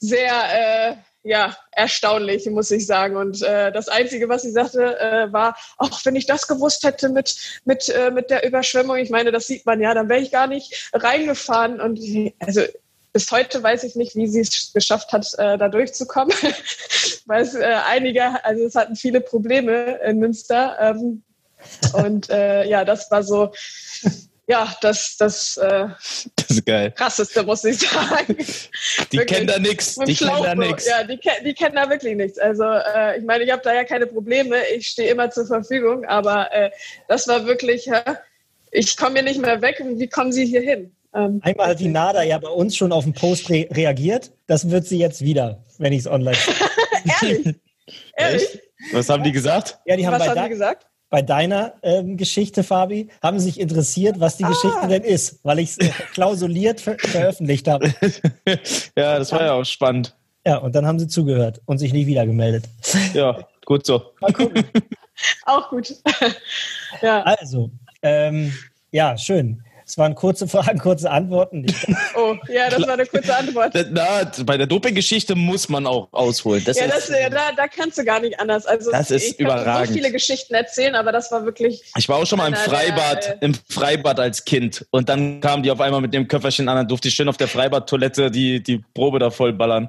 [0.00, 1.04] sehr...
[1.26, 3.16] Ja, erstaunlich, muss ich sagen.
[3.16, 7.08] Und äh, das Einzige, was sie sagte, äh, war, ach, wenn ich das gewusst hätte
[7.08, 7.34] mit,
[7.64, 10.46] mit, äh, mit der Überschwemmung, ich meine, das sieht man ja, dann wäre ich gar
[10.46, 11.80] nicht reingefahren.
[11.80, 11.98] Und
[12.40, 12.60] also
[13.14, 16.36] bis heute weiß ich nicht, wie sie es geschafft hat, äh, da durchzukommen,
[17.24, 20.76] weil es äh, einige, also es hatten viele Probleme in Münster.
[20.78, 21.22] Ähm,
[21.94, 23.50] und äh, ja, das war so
[24.46, 25.88] ja, das, das, äh,
[26.36, 26.92] das ist geil.
[26.92, 28.36] krasseste, muss ich sagen.
[29.12, 29.96] Die kennen da nichts.
[29.96, 30.86] Die kennen da nichts.
[30.86, 32.38] Ja, die, die kennen da wirklich nichts.
[32.38, 34.56] Also äh, ich meine, ich habe da ja keine Probleme.
[34.74, 36.04] Ich stehe immer zur Verfügung.
[36.04, 36.70] Aber äh,
[37.08, 38.14] das war wirklich, äh,
[38.70, 39.82] ich komme hier nicht mehr weg.
[39.82, 40.94] Wie kommen Sie hier hin?
[41.14, 44.32] Ähm, Einmal hat die Nada ja bei uns schon auf den Post re reagiert.
[44.46, 46.36] Das wird sie jetzt wieder, wenn ich es online
[47.22, 47.54] Ehrlich?
[48.16, 48.60] Ehrlich?
[48.92, 49.78] Was haben die gesagt?
[49.86, 50.86] Ja, die haben Was haben die gesagt?
[51.14, 54.48] Bei deiner ähm, Geschichte, Fabi, haben sich interessiert, was die ah.
[54.48, 57.94] Geschichte denn ist, weil ich es äh, klausuliert ver veröffentlicht habe.
[58.96, 60.16] ja, das war ja auch spannend.
[60.44, 62.64] Ja, und dann haben sie zugehört und sich nicht wieder gemeldet.
[63.14, 64.02] Ja, gut so.
[64.20, 64.64] Mal gucken.
[65.46, 65.94] auch gut.
[67.00, 67.22] ja.
[67.22, 67.70] Also,
[68.02, 68.52] ähm,
[68.90, 69.62] ja, schön.
[69.86, 71.66] Es waren kurze Fragen, kurze Antworten.
[72.16, 73.74] Oh, ja, das war eine kurze Antwort.
[73.90, 76.62] Na, bei der Doping-Geschichte muss man auch ausholen.
[76.64, 78.66] Das ja, das, ja da, da kannst du gar nicht anders.
[78.66, 79.88] Also, das ist ich überragend.
[79.88, 81.82] so viele Geschichten erzählen, aber das war wirklich.
[81.96, 84.86] Ich war auch schon mal im Freibad, der, im Freibad als Kind.
[84.90, 87.36] Und dann kamen die auf einmal mit dem Köfferchen an, dann durfte ich schön auf
[87.36, 89.88] der Freibadtoilette die, die Probe da vollballern.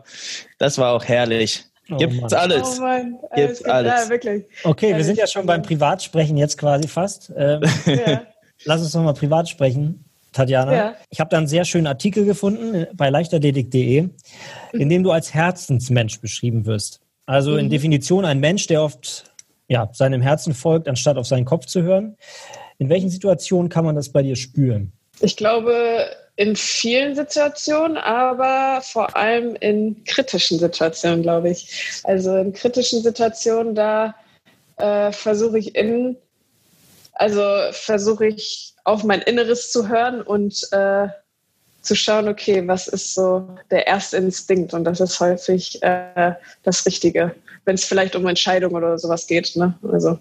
[0.58, 1.64] Das war auch herrlich.
[1.92, 2.34] Oh Gibt's Mann.
[2.34, 2.80] alles.
[2.80, 3.20] Oh Mann.
[3.36, 3.94] Gibt's gibt, alles.
[4.04, 4.46] Ja, wirklich.
[4.64, 7.32] Okay, wir sind ja schon beim Privatsprechen jetzt quasi fast.
[7.38, 8.24] Ähm, ja.
[8.66, 10.06] Lass uns nochmal privat sprechen.
[10.36, 10.76] Tatjana.
[10.76, 10.96] Ja.
[11.10, 14.10] Ich habe da einen sehr schönen Artikel gefunden bei leichtathletik.de,
[14.74, 17.00] in dem du als Herzensmensch beschrieben wirst.
[17.26, 17.60] Also mhm.
[17.60, 19.32] in Definition ein Mensch, der oft
[19.68, 22.18] ja, seinem Herzen folgt, anstatt auf seinen Kopf zu hören.
[22.78, 24.92] In welchen Situationen kann man das bei dir spüren?
[25.22, 32.02] Ich glaube, in vielen Situationen, aber vor allem in kritischen Situationen, glaube ich.
[32.04, 34.16] Also in kritischen Situationen, da
[34.78, 36.18] äh, versuche ich in,
[37.16, 41.08] also versuche ich auf mein Inneres zu hören und äh,
[41.82, 44.74] zu schauen, okay, was ist so der erste Instinkt?
[44.74, 49.56] Und das ist häufig äh, das Richtige, wenn es vielleicht um Entscheidungen oder sowas geht.
[49.56, 49.74] Ne?
[49.92, 50.20] Also,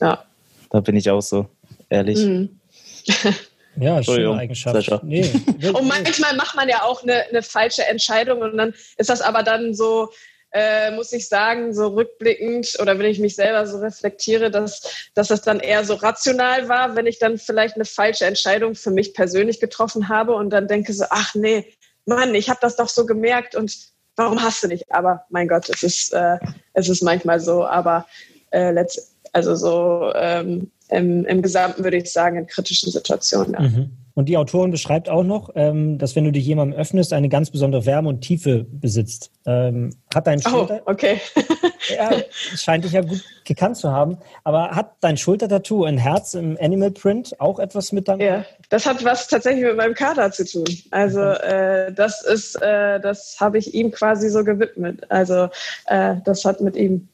[0.00, 0.24] ja.
[0.70, 1.46] Da bin ich auch so,
[1.88, 2.18] ehrlich.
[2.18, 2.60] Mhm.
[3.76, 5.02] Ja, schöne Eigenschaft.
[5.02, 5.28] Nee,
[5.72, 9.42] und manchmal macht man ja auch eine, eine falsche Entscheidung und dann ist das aber
[9.42, 10.10] dann so,
[10.54, 15.28] äh, muss ich sagen, so rückblickend oder wenn ich mich selber so reflektiere, dass, dass
[15.28, 19.14] das dann eher so rational war, wenn ich dann vielleicht eine falsche Entscheidung für mich
[19.14, 21.74] persönlich getroffen habe und dann denke so, ach nee,
[22.06, 23.76] Mann, ich habe das doch so gemerkt und
[24.14, 24.92] warum hast du nicht?
[24.92, 26.38] Aber mein Gott, es ist, äh,
[26.72, 28.06] es ist manchmal so, aber
[28.52, 33.52] äh, letzt, Also so ähm, im, im Gesamten würde ich sagen, in kritischen Situationen.
[33.54, 33.60] Ja.
[33.60, 33.90] Mhm.
[34.14, 37.50] Und die Autorin beschreibt auch noch, ähm, dass wenn du dich jemandem öffnest, eine ganz
[37.50, 39.32] besondere Wärme und Tiefe besitzt.
[39.44, 41.20] Ähm, hat dein oh, Schulter oh, okay.
[41.96, 42.12] ja,
[42.54, 44.18] scheint dich ja gut gekannt zu haben.
[44.44, 48.20] Aber hat dein Schultertattoo ein Herz im Animal Print auch etwas mit deinem?
[48.20, 50.64] Ja, das hat was tatsächlich mit meinem Kader zu tun.
[50.92, 55.10] Also äh, das ist, äh, das habe ich ihm quasi so gewidmet.
[55.10, 55.48] Also
[55.86, 57.08] äh, das hat mit ihm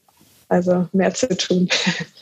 [0.50, 1.68] also mehr zu tun.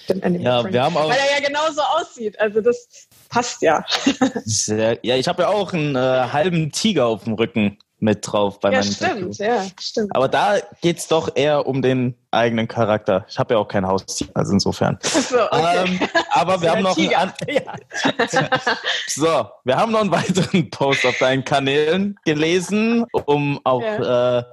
[0.09, 2.39] ja, wir haben auch, Weil er ja genauso aussieht.
[2.39, 3.85] Also das passt ja.
[4.45, 8.61] Sehr, ja, ich habe ja auch einen äh, halben Tiger auf dem Rücken mit drauf
[8.61, 10.15] bei ja, meinem stimmt, Ja, stimmt.
[10.15, 13.27] Aber da geht es doch eher um den eigenen Charakter.
[13.29, 14.99] Ich habe ja auch kein Haustier, also insofern.
[15.29, 15.85] So, okay.
[15.85, 17.33] ähm, aber wir haben noch ja.
[19.09, 24.45] So, wir haben noch einen weiteren Post auf deinen Kanälen gelesen, um auch ja, äh,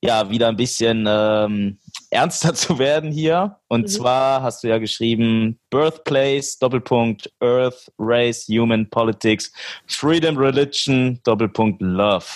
[0.00, 1.78] ja wieder ein bisschen ähm,
[2.12, 3.56] ernster zu werden hier.
[3.68, 3.86] Und mhm.
[3.88, 9.52] zwar hast du ja geschrieben, Birthplace, Doppelpunkt, Earth, Race, Human, Politics,
[9.86, 12.26] Freedom, Religion, Doppelpunkt, Love.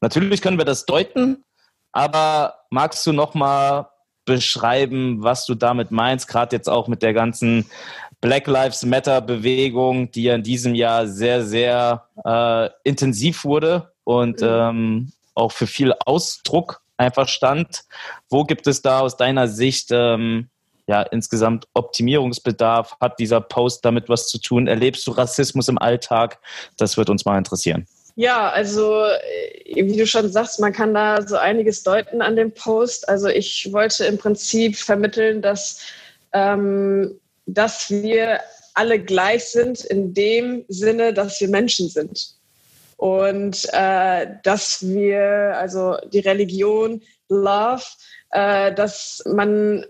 [0.00, 1.44] Natürlich können wir das deuten,
[1.92, 3.88] aber magst du nochmal
[4.26, 7.66] beschreiben, was du damit meinst, gerade jetzt auch mit der ganzen
[8.20, 14.40] Black Lives Matter Bewegung, die ja in diesem Jahr sehr, sehr äh, intensiv wurde und
[14.40, 14.46] mhm.
[14.48, 17.84] ähm, auch für viel Ausdruck einfach stand.
[18.28, 20.48] Wo gibt es da aus deiner Sicht ähm,
[20.86, 22.96] ja insgesamt Optimierungsbedarf?
[23.00, 24.66] Hat dieser Post damit was zu tun?
[24.66, 26.38] Erlebst du Rassismus im Alltag?
[26.76, 27.86] Das wird uns mal interessieren.
[28.16, 32.52] Ja, also äh, wie du schon sagst, man kann da so einiges deuten an dem
[32.52, 33.08] Post.
[33.08, 35.80] Also ich wollte im Prinzip vermitteln, dass,
[36.32, 38.40] ähm, dass wir
[38.74, 42.36] alle gleich sind in dem Sinne, dass wir Menschen sind
[42.96, 47.84] und äh, dass wir, also die Religion, Love,
[48.30, 49.84] äh, dass man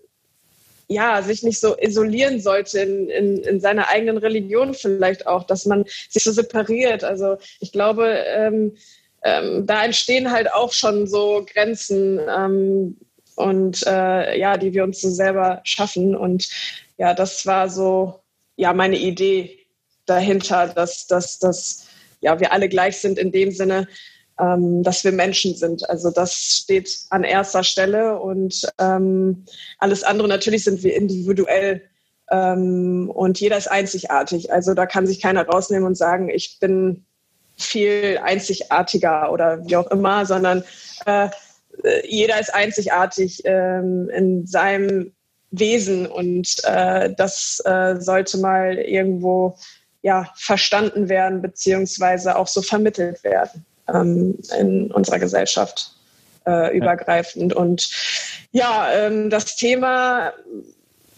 [0.89, 5.65] ja, sich nicht so isolieren sollte in, in, in seiner eigenen Religion vielleicht auch, dass
[5.65, 7.05] man sich so separiert.
[7.05, 8.77] Also ich glaube, ähm,
[9.23, 12.97] ähm, da entstehen halt auch schon so Grenzen ähm,
[13.37, 16.15] und äh, ja, die wir uns so selber schaffen.
[16.15, 16.49] Und
[16.99, 18.21] ja, das war so
[18.57, 19.59] ja meine Idee
[20.07, 21.84] dahinter, dass, dass, dass
[22.25, 23.87] ja, wir alle gleich sind in dem Sinne,
[24.41, 25.89] ähm, dass wir Menschen sind.
[25.89, 29.45] Also das steht an erster Stelle und ähm,
[29.79, 31.83] alles andere natürlich sind wir individuell
[32.31, 34.53] ähm, und jeder ist einzigartig.
[34.53, 37.05] Also da kann sich keiner rausnehmen und sagen, ich bin
[37.57, 40.65] viel einzigartiger oder wie auch immer, sondern
[41.07, 41.29] äh,
[42.05, 45.13] jeder ist einzigartig ähm, in seinem
[45.51, 49.57] Wesen und äh, das äh, sollte mal irgendwo
[50.05, 55.97] ja, verstanden werden, beziehungsweise auch so vermittelt werden ähm, in unserer Gesellschaft
[56.47, 57.55] äh, übergreifend.
[57.55, 57.89] Und
[58.53, 60.35] ja, ähm, das Thema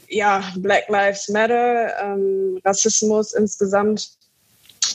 [0.09, 4.09] ja, Black Lives Matter, ähm, Rassismus insgesamt,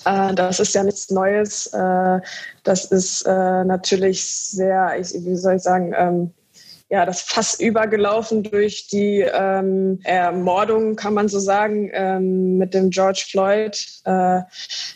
[0.05, 1.67] äh, das ist ja nichts Neues.
[1.73, 2.21] Äh,
[2.63, 6.33] das ist äh, natürlich sehr, ich, wie soll ich sagen, ähm,
[6.91, 12.89] ja, das Fass übergelaufen durch die ähm, Ermordung, kann man so sagen, ähm, mit dem
[12.89, 13.81] George Floyd.
[14.03, 14.41] Äh,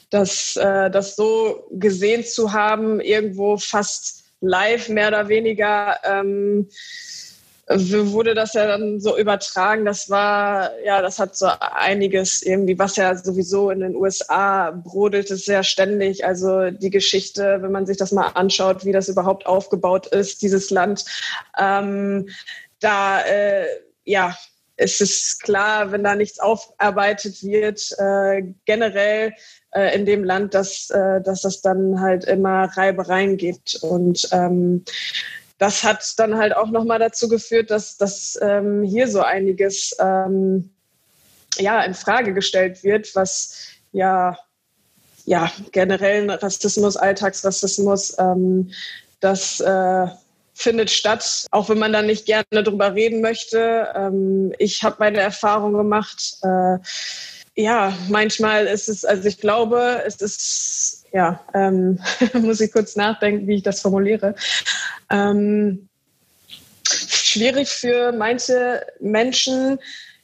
[0.09, 6.67] das, äh, das so gesehen zu haben, irgendwo fast live mehr oder weniger, ähm,
[7.67, 9.85] wurde das ja dann so übertragen.
[9.85, 15.31] Das war, ja, das hat so einiges irgendwie, was ja sowieso in den USA brodelt
[15.31, 16.25] es sehr ständig.
[16.25, 20.69] Also die Geschichte, wenn man sich das mal anschaut, wie das überhaupt aufgebaut ist, dieses
[20.69, 21.05] Land,
[21.59, 22.29] ähm,
[22.79, 23.65] da, äh,
[24.03, 24.35] ja,
[24.77, 29.33] es ist klar, wenn da nichts aufarbeitet wird, äh, generell
[29.71, 33.75] äh, in dem Land, dass, äh, dass das dann halt immer Reibereien gibt.
[33.81, 34.83] Und ähm,
[35.57, 40.69] das hat dann halt auch nochmal dazu geführt, dass, dass ähm, hier so einiges ähm,
[41.57, 44.37] ja, in Frage gestellt wird, was ja,
[45.25, 48.71] ja generellen Rassismus, Alltagsrassismus, ähm,
[49.21, 50.07] das äh,
[50.53, 53.89] findet statt, auch wenn man da nicht gerne drüber reden möchte.
[53.95, 56.37] Ähm, ich habe meine Erfahrung gemacht.
[56.43, 56.77] Äh,
[57.57, 61.97] ja, manchmal ist es, also ich glaube, es ist ja, ähm,
[62.33, 64.35] muss ich kurz nachdenken, wie ich das formuliere.
[65.09, 65.87] Ähm,
[66.85, 69.79] schwierig für manche Menschen,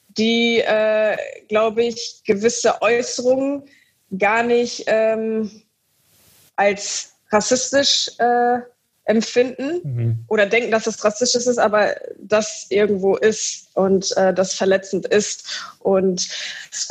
[0.09, 1.15] die, äh,
[1.47, 3.63] glaube ich, gewisse Äußerungen
[4.17, 5.63] gar nicht ähm,
[6.57, 8.59] als rassistisch äh,
[9.05, 10.25] empfinden mhm.
[10.27, 15.75] oder denken, dass es rassistisch ist, aber das irgendwo ist und äh, das verletzend ist.
[15.79, 16.29] Und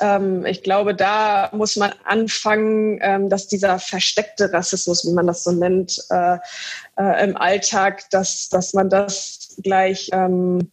[0.01, 5.44] ähm, ich glaube, da muss man anfangen, ähm, dass dieser versteckte Rassismus, wie man das
[5.44, 6.38] so nennt, äh,
[6.99, 10.70] äh, im Alltag, dass, dass man das gleich ähm,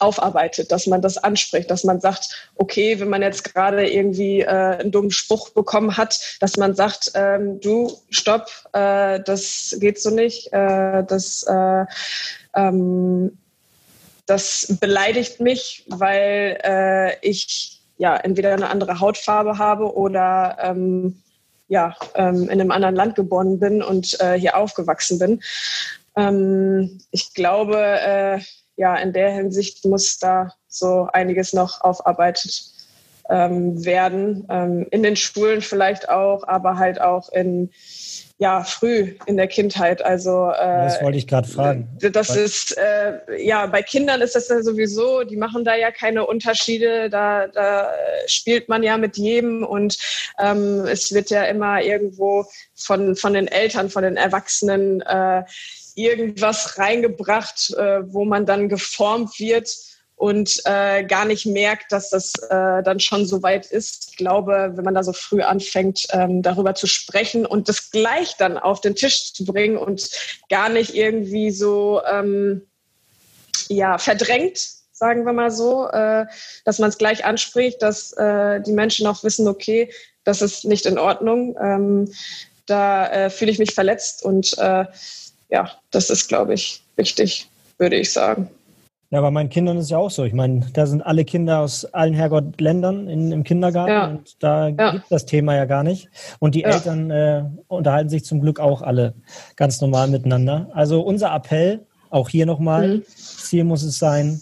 [0.00, 4.46] aufarbeitet, dass man das anspricht, dass man sagt, okay, wenn man jetzt gerade irgendwie äh,
[4.46, 10.10] einen dummen Spruch bekommen hat, dass man sagt, ähm, du, stopp, äh, das geht so
[10.10, 11.84] nicht, äh, das, äh,
[12.54, 13.38] ähm,
[14.26, 21.22] das beleidigt mich, weil äh, ich ja entweder eine andere Hautfarbe habe oder ähm,
[21.68, 25.40] ja, ähm, in einem anderen Land geboren bin und äh, hier aufgewachsen bin.
[26.16, 27.78] Ähm, ich glaube,
[28.80, 32.62] ja, in der Hinsicht muss da so einiges noch aufarbeitet
[33.28, 34.46] ähm, werden.
[34.48, 37.70] Ähm, in den Schulen vielleicht auch, aber halt auch in
[38.38, 40.02] ja, früh in der Kindheit.
[40.02, 41.90] Also äh, das wollte ich gerade fragen.
[42.00, 45.24] Das ist äh, ja bei Kindern ist das ja sowieso.
[45.24, 47.10] Die machen da ja keine Unterschiede.
[47.10, 47.92] Da, da
[48.26, 49.98] spielt man ja mit jedem und
[50.38, 55.42] ähm, es wird ja immer irgendwo von von den Eltern, von den Erwachsenen äh,
[55.96, 59.70] irgendwas reingebracht, äh, wo man dann geformt wird
[60.20, 64.08] und äh, gar nicht merkt, dass das äh, dann schon so weit ist.
[64.10, 68.36] Ich glaube, wenn man da so früh anfängt, ähm, darüber zu sprechen und das gleich
[68.36, 70.10] dann auf den Tisch zu bringen und
[70.50, 72.66] gar nicht irgendwie so ähm,
[73.68, 74.60] ja, verdrängt,
[74.92, 76.26] sagen wir mal so, äh,
[76.66, 79.90] dass man es gleich anspricht, dass äh, die Menschen auch wissen, okay,
[80.24, 81.56] das ist nicht in Ordnung.
[81.58, 82.12] Ähm,
[82.66, 84.84] da äh, fühle ich mich verletzt und äh,
[85.50, 88.48] ja, das ist, glaube ich, wichtig, würde ich sagen.
[89.12, 90.22] Ja, bei meinen Kindern ist es ja auch so.
[90.24, 94.06] Ich meine, da sind alle Kinder aus allen Herrgottländern in, im Kindergarten ja.
[94.06, 94.92] und da ja.
[94.92, 96.08] gibt das Thema ja gar nicht.
[96.38, 96.68] Und die ja.
[96.68, 99.14] Eltern äh, unterhalten sich zum Glück auch alle
[99.56, 100.70] ganz normal miteinander.
[100.74, 103.04] Also unser Appell, auch hier nochmal, mhm.
[103.06, 104.40] Ziel muss es sein,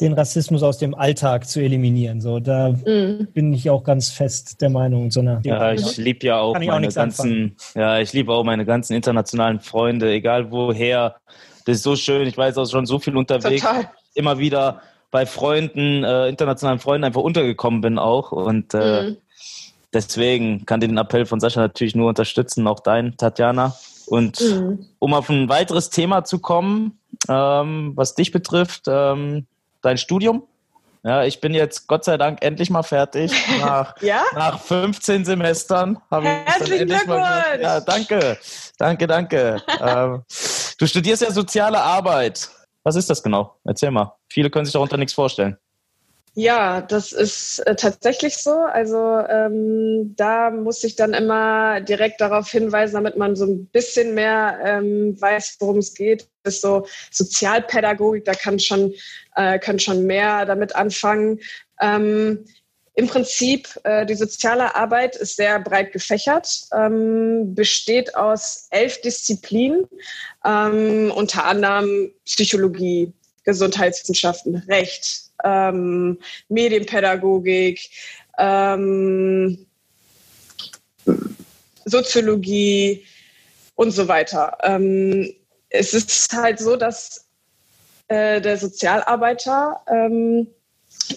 [0.00, 2.20] den Rassismus aus dem Alltag zu eliminieren.
[2.20, 3.28] So, da mm.
[3.32, 5.10] bin ich auch ganz fest der Meinung.
[5.10, 7.56] So eine ja, ich liebe ja auch meine auch ganzen, anfangen.
[7.74, 11.16] ja, ich liebe auch meine ganzen internationalen Freunde, egal woher.
[11.66, 12.26] Das ist so schön.
[12.26, 13.62] Ich weiß auch schon so viel unterwegs.
[13.62, 13.90] Total.
[14.14, 19.16] Immer wieder bei Freunden, äh, internationalen Freunden einfach untergekommen bin auch und äh, mm.
[19.92, 23.76] deswegen kann den Appell von Sascha natürlich nur unterstützen, auch dein, Tatjana.
[24.06, 24.84] Und mm.
[24.98, 29.46] um auf ein weiteres Thema zu kommen, ähm, was dich betrifft, ähm,
[29.84, 30.46] dein Studium.
[31.02, 33.30] Ja, ich bin jetzt Gott sei Dank endlich mal fertig.
[33.60, 34.22] Nach, ja?
[34.34, 37.60] nach 15 Semestern habe ich Herzlichen mal.
[37.60, 38.38] Ja, danke,
[38.78, 39.62] danke, danke.
[39.80, 40.22] ähm,
[40.78, 42.48] du studierst ja soziale Arbeit.
[42.84, 43.56] Was ist das genau?
[43.64, 44.14] Erzähl mal.
[44.30, 45.58] Viele können sich darunter nichts vorstellen.
[46.36, 48.50] Ja, das ist äh, tatsächlich so.
[48.50, 48.96] Also
[49.28, 54.58] ähm, da muss ich dann immer direkt darauf hinweisen, damit man so ein bisschen mehr
[54.64, 56.28] ähm, weiß, worum es geht.
[56.42, 58.92] Das ist so Sozialpädagogik, da kann schon,
[59.36, 61.38] äh, kann schon mehr damit anfangen.
[61.80, 62.44] Ähm,
[62.94, 69.86] Im Prinzip, äh, die soziale Arbeit ist sehr breit gefächert, ähm, besteht aus elf Disziplinen,
[70.44, 73.12] ähm, unter anderem Psychologie,
[73.44, 77.90] Gesundheitswissenschaften, Recht, ähm, Medienpädagogik,
[78.38, 79.66] ähm,
[81.84, 83.04] Soziologie
[83.74, 84.56] und so weiter.
[84.62, 85.34] Ähm,
[85.68, 87.26] es ist halt so, dass
[88.08, 90.46] äh, der Sozialarbeiter ähm,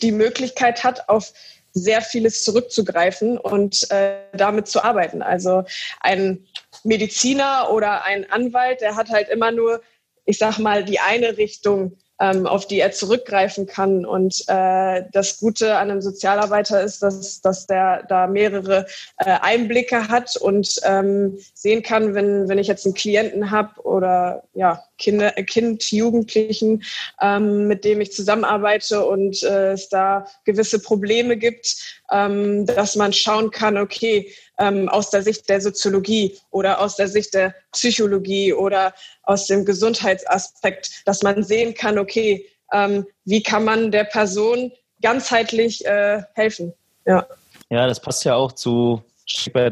[0.01, 1.31] die Möglichkeit hat, auf
[1.73, 5.21] sehr vieles zurückzugreifen und äh, damit zu arbeiten.
[5.21, 5.63] Also
[5.99, 6.45] ein
[6.83, 9.81] Mediziner oder ein Anwalt, der hat halt immer nur,
[10.25, 14.05] ich sag mal, die eine Richtung auf die er zurückgreifen kann.
[14.05, 20.07] Und äh, das Gute an einem Sozialarbeiter ist, dass, dass der da mehrere äh, Einblicke
[20.07, 25.31] hat und ähm, sehen kann, wenn, wenn ich jetzt einen Klienten habe oder ja, Kinder,
[25.31, 26.83] Kind, Jugendlichen,
[27.21, 33.13] ähm, mit dem ich zusammenarbeite und äh, es da gewisse Probleme gibt, ähm, dass man
[33.13, 38.53] schauen kann, okay, ähm, aus der Sicht der Soziologie oder aus der Sicht der Psychologie
[38.53, 38.93] oder
[39.23, 45.85] aus dem Gesundheitsaspekt, dass man sehen kann, okay, ähm, wie kann man der Person ganzheitlich
[45.85, 46.73] äh, helfen.
[47.05, 47.25] Ja.
[47.69, 49.03] ja, das passt ja auch zu,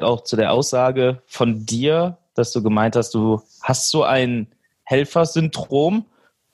[0.01, 4.47] auch zu der Aussage von dir, dass du gemeint hast, du hast so ein
[4.83, 6.05] Helfersyndrom,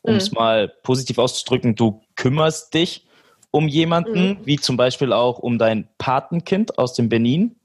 [0.02, 0.36] um es mhm.
[0.36, 3.06] mal positiv auszudrücken, du kümmerst dich
[3.52, 4.38] um jemanden, mhm.
[4.46, 7.56] wie zum Beispiel auch um dein Patenkind aus dem Benin.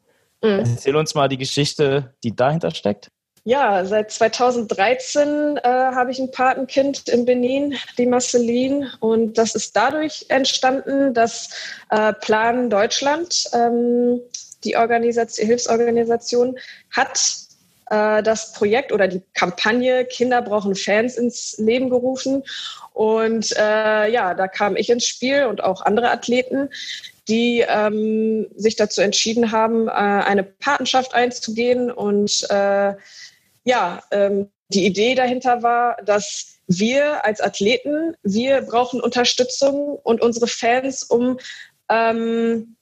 [0.42, 0.60] Mhm.
[0.60, 3.10] Erzähl uns mal die Geschichte, die dahinter steckt.
[3.48, 8.90] Ja, seit 2013 äh, habe ich ein Patenkind in Benin, die Marceline.
[8.98, 11.50] Und das ist dadurch entstanden, dass
[11.90, 14.20] äh, Plan Deutschland, ähm,
[14.64, 16.58] die Organisation, Hilfsorganisation,
[16.90, 17.45] hat
[17.90, 22.42] äh, das Projekt oder die Kampagne Kinder brauchen Fans ins Leben gerufen.
[22.92, 26.70] Und äh, ja, da kam ich ins Spiel und auch andere Athleten,
[27.28, 32.94] die ähm, sich dazu entschieden haben, äh, eine Patenschaft einzugehen und äh,
[33.64, 40.48] ja, ähm, die Idee dahinter war, dass wir als Athleten, wir brauchen Unterstützung und unsere
[40.48, 41.38] Fans, um
[41.88, 42.76] ähm,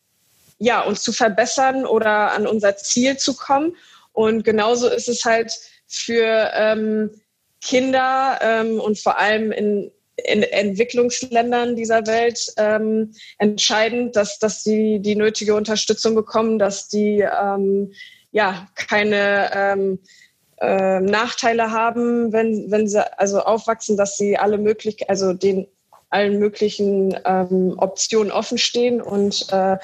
[0.58, 3.76] ja, uns zu verbessern oder an unser Ziel zu kommen.
[4.14, 5.52] Und genauso ist es halt
[5.86, 7.10] für ähm,
[7.60, 15.00] Kinder ähm, und vor allem in, in Entwicklungsländern dieser Welt ähm, entscheidend, dass, dass sie
[15.00, 17.92] die nötige Unterstützung bekommen, dass die ähm,
[18.30, 19.98] ja keine
[20.60, 25.66] äh, Nachteile haben, wenn, wenn sie also aufwachsen, dass sie alle möglich, also den
[26.10, 29.76] allen möglichen ähm, Optionen offen stehen und äh,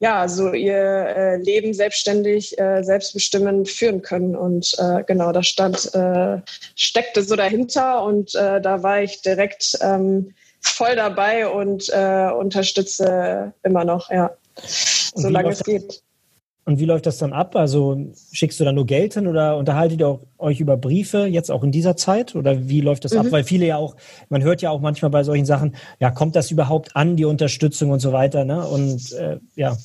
[0.00, 4.34] ja, so ihr äh, Leben selbstständig, äh, selbstbestimmend führen können.
[4.34, 6.38] Und äh, genau, das stand, äh,
[6.74, 10.32] steckte so dahinter und äh, da war ich direkt ähm,
[10.62, 14.30] voll dabei und äh, unterstütze immer noch, ja,
[15.14, 16.02] solange es geht.
[16.64, 17.56] Und wie läuft das dann ab?
[17.56, 17.98] Also
[18.32, 21.72] schickst du dann nur Geld hin oder unterhaltet ihr euch über Briefe jetzt auch in
[21.72, 22.34] dieser Zeit?
[22.36, 23.20] Oder wie läuft das mhm.
[23.20, 23.26] ab?
[23.30, 23.96] Weil viele ja auch,
[24.28, 27.90] man hört ja auch manchmal bei solchen Sachen, ja, kommt das überhaupt an, die Unterstützung
[27.90, 28.66] und so weiter, ne?
[28.66, 29.10] Und
[29.56, 29.76] ja.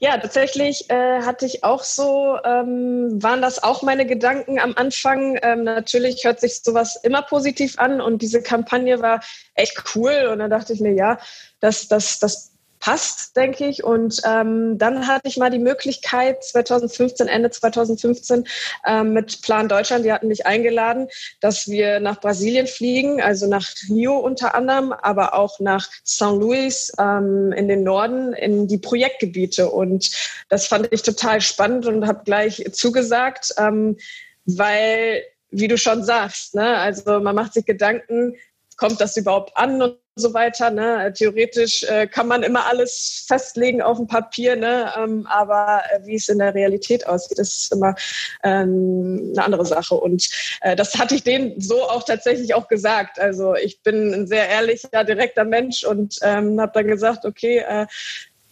[0.00, 5.38] Ja, tatsächlich äh, hatte ich auch so, ähm, waren das auch meine Gedanken am Anfang.
[5.42, 9.22] Ähm, natürlich hört sich sowas immer positiv an und diese Kampagne war
[9.54, 11.18] echt cool und dann dachte ich mir, ja,
[11.60, 12.49] das, das, das
[12.80, 13.84] passt, denke ich.
[13.84, 18.48] Und ähm, dann hatte ich mal die Möglichkeit, 2015, Ende 2015,
[18.86, 21.08] ähm, mit Plan Deutschland, die hatten mich eingeladen,
[21.40, 26.22] dass wir nach Brasilien fliegen, also nach Rio unter anderem, aber auch nach St.
[26.22, 29.70] Louis ähm, in den Norden, in die Projektgebiete.
[29.70, 30.10] Und
[30.48, 33.98] das fand ich total spannend und habe gleich zugesagt, ähm,
[34.46, 35.22] weil
[35.52, 36.76] wie du schon sagst, ne?
[36.76, 38.36] also man macht sich Gedanken,
[38.80, 40.70] kommt das überhaupt an und so weiter.
[40.70, 41.12] Ne?
[41.14, 44.90] Theoretisch äh, kann man immer alles festlegen auf dem Papier, ne?
[44.96, 47.94] Ähm, aber äh, wie es in der Realität aussieht, ist immer
[48.42, 49.94] ähm, eine andere Sache.
[49.94, 50.28] Und
[50.62, 53.20] äh, das hatte ich denen so auch tatsächlich auch gesagt.
[53.20, 57.86] Also ich bin ein sehr ehrlicher, direkter Mensch und ähm, habe dann gesagt, okay, äh,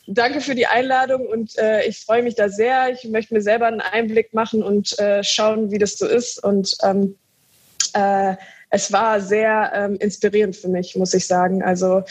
[0.07, 2.91] danke für die Einladung und äh, ich freue mich da sehr.
[2.93, 6.45] Ich möchte mir selber einen Einblick machen und äh, schauen, wie das so ist.
[6.45, 7.16] Und ähm,
[7.95, 8.37] äh,
[8.71, 11.62] es war sehr ähm, inspirierend für mich, muss ich sagen.
[11.62, 12.03] Also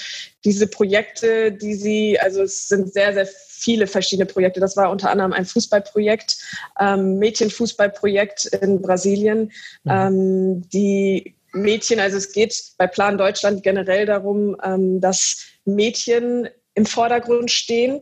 [0.43, 4.60] diese Projekte, die sie, also es sind sehr, sehr viele verschiedene Projekte.
[4.60, 6.38] Das war unter anderem ein Fußballprojekt,
[6.80, 9.51] ähm, Mädchenfußballprojekt in Brasilien.
[9.84, 9.91] Mhm.
[9.91, 16.86] Ähm, die Mädchen, also es geht bei Plan Deutschland generell darum, ähm, dass Mädchen im
[16.86, 18.01] Vordergrund stehen,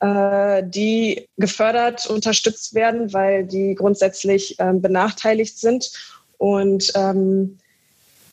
[0.00, 5.90] äh, die gefördert, unterstützt werden, weil die grundsätzlich ähm, benachteiligt sind.
[6.38, 7.58] Und ähm,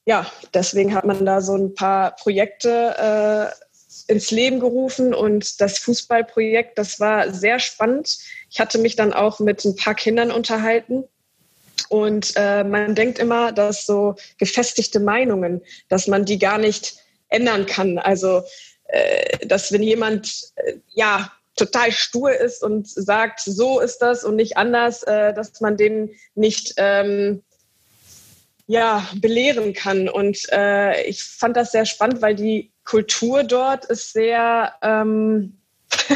[0.06, 5.80] ja, deswegen hat man da so ein paar Projekte äh, ins Leben gerufen und das
[5.80, 8.18] Fußballprojekt, das war sehr spannend.
[8.50, 11.06] Ich hatte mich dann auch mit ein paar Kindern unterhalten
[11.90, 16.98] und äh, man denkt immer, dass so gefestigte Meinungen, dass man die gar nicht
[17.30, 17.98] ändern kann.
[17.98, 18.44] Also,
[18.88, 24.36] äh, dass wenn jemand, äh, ja, total stur ist und sagt, so ist das und
[24.36, 27.44] nicht anders, äh, dass man den nicht ähm,
[28.68, 30.10] ja, belehren kann.
[30.10, 35.60] Und äh, ich fand das sehr spannend, weil die Kultur dort ist sehr, ähm,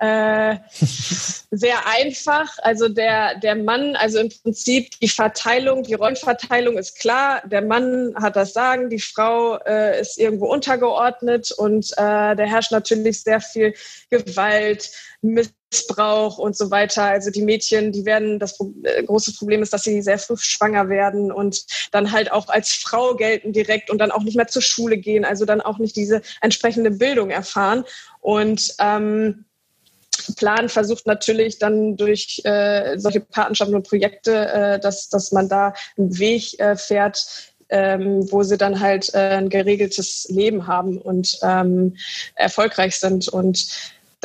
[0.00, 2.58] äh, sehr einfach.
[2.58, 7.42] Also der, der Mann, also im Prinzip die Verteilung, die Rollenverteilung ist klar.
[7.46, 12.72] Der Mann hat das Sagen, die Frau äh, ist irgendwo untergeordnet und äh, da herrscht
[12.72, 13.74] natürlich sehr viel
[14.10, 14.90] Gewalt,
[15.22, 17.04] Miss Missbrauch und so weiter.
[17.04, 20.88] Also die Mädchen, die werden, das äh, große Problem ist, dass sie sehr früh schwanger
[20.88, 24.62] werden und dann halt auch als Frau gelten direkt und dann auch nicht mehr zur
[24.62, 27.84] Schule gehen, also dann auch nicht diese entsprechende Bildung erfahren.
[28.20, 29.44] Und ähm,
[30.36, 35.74] Plan versucht natürlich dann durch äh, solche Patenschaften und Projekte, äh, dass, dass man da
[35.96, 41.38] einen Weg äh, fährt, ähm, wo sie dann halt äh, ein geregeltes Leben haben und
[41.42, 41.96] ähm,
[42.34, 43.28] erfolgreich sind.
[43.28, 43.66] Und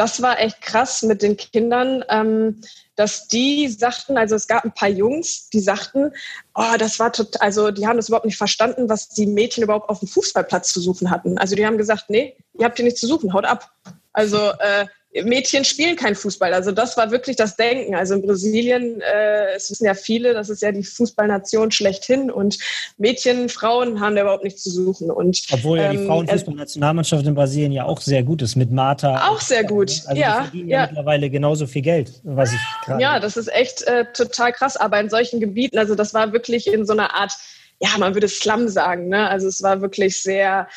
[0.01, 2.59] das war echt krass mit den Kindern, ähm,
[2.95, 6.11] dass die sagten, also es gab ein paar Jungs, die sagten,
[6.55, 9.89] oh, das war total, also die haben das überhaupt nicht verstanden, was die Mädchen überhaupt
[9.89, 11.37] auf dem Fußballplatz zu suchen hatten.
[11.37, 13.69] Also die haben gesagt, nee, ihr habt hier nichts zu suchen, haut ab.
[14.11, 16.53] Also äh, Mädchen spielen kein Fußball.
[16.53, 17.95] Also das war wirklich das Denken.
[17.95, 22.57] Also in Brasilien, äh, es wissen ja viele, das ist ja die Fußballnation schlechthin und
[22.97, 25.11] Mädchen, Frauen haben da überhaupt nichts zu suchen.
[25.11, 29.27] Und, Obwohl ja die ähm, Frauenfußballnationalmannschaft in Brasilien ja auch sehr gut ist mit Marta.
[29.29, 30.37] Auch sehr gut, also ja.
[30.37, 33.01] Die verdienen ja, ja mittlerweile genauso viel Geld, was ich gerade.
[33.01, 34.77] Ja, das ist echt äh, total krass.
[34.77, 37.33] Aber in solchen Gebieten, also das war wirklich in so einer Art,
[37.79, 39.09] ja, man würde Slum sagen.
[39.09, 39.27] Ne?
[39.27, 40.69] Also es war wirklich sehr,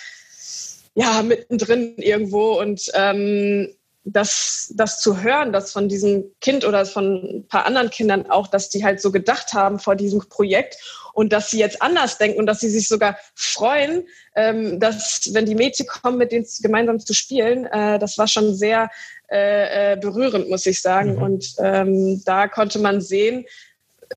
[0.96, 3.68] ja, mittendrin irgendwo und ähm,
[4.04, 8.48] das, das zu hören, dass von diesem Kind oder von ein paar anderen Kindern auch,
[8.48, 10.76] dass die halt so gedacht haben vor diesem Projekt
[11.14, 15.46] und dass sie jetzt anders denken und dass sie sich sogar freuen, ähm, dass wenn
[15.46, 18.90] die Mädchen kommen, mit denen gemeinsam zu spielen, äh, das war schon sehr
[19.30, 21.16] äh, äh, berührend, muss ich sagen.
[21.16, 21.22] Mhm.
[21.22, 23.46] Und ähm, da konnte man sehen,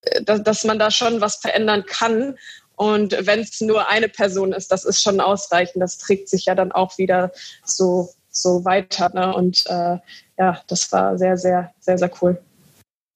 [0.02, 2.38] äh, dass, dass man da schon was verändern kann.
[2.76, 5.82] Und wenn es nur eine Person ist, das ist schon ausreichend.
[5.82, 7.32] Das trägt sich ja dann auch wieder
[7.64, 8.10] so,
[8.42, 9.10] so weiter.
[9.14, 9.34] Ne?
[9.34, 9.98] Und äh,
[10.38, 12.40] ja, das war sehr, sehr, sehr, sehr cool.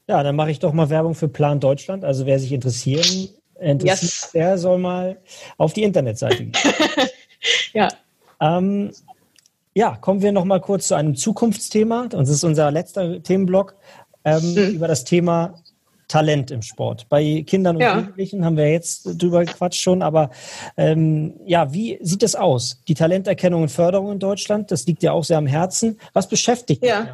[0.07, 2.03] Ja, dann mache ich doch mal Werbung für Plan Deutschland.
[2.03, 3.29] Also wer sich interessieren
[3.61, 4.31] interessiert, yes.
[4.33, 5.17] der soll mal
[5.57, 6.51] auf die Internetseite gehen.
[7.73, 7.89] ja.
[8.41, 8.91] Ähm,
[9.73, 12.07] ja, kommen wir noch mal kurz zu einem Zukunftsthema.
[12.07, 13.75] Das ist unser letzter Themenblock
[14.25, 14.75] ähm, mhm.
[14.75, 15.55] über das Thema
[16.11, 17.07] Talent im Sport.
[17.09, 17.97] Bei Kindern und ja.
[17.97, 20.29] Jugendlichen haben wir jetzt drüber gequatscht schon, aber
[20.75, 22.81] ähm, ja, wie sieht es aus?
[22.87, 25.99] Die Talenterkennung und Förderung in Deutschland, das liegt ja auch sehr am Herzen.
[26.13, 27.01] Was beschäftigt ja.
[27.01, 27.11] dich?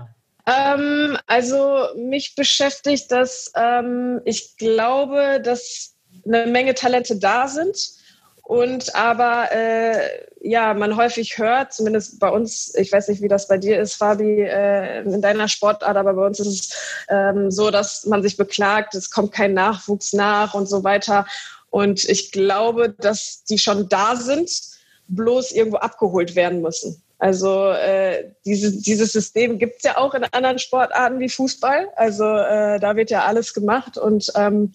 [0.47, 5.95] Ähm, also mich beschäftigt, dass ähm, ich glaube, dass
[6.25, 7.96] eine Menge Talente da sind
[8.47, 13.49] und aber äh, ja, man häufig hört, zumindest bei uns, ich weiß nicht, wie das
[13.49, 17.71] bei dir ist, Fabi, äh, in deiner Sportart, aber bei uns ist es ähm, so,
[17.71, 21.25] dass man sich beklagt, es kommt kein Nachwuchs nach und so weiter.
[21.71, 24.49] Und ich glaube, dass die schon da sind,
[25.09, 27.03] bloß irgendwo abgeholt werden müssen.
[27.19, 31.89] Also äh, diese, dieses System gibt es ja auch in anderen Sportarten wie Fußball.
[31.95, 33.97] Also äh, da wird ja alles gemacht.
[33.97, 34.71] Und ähm,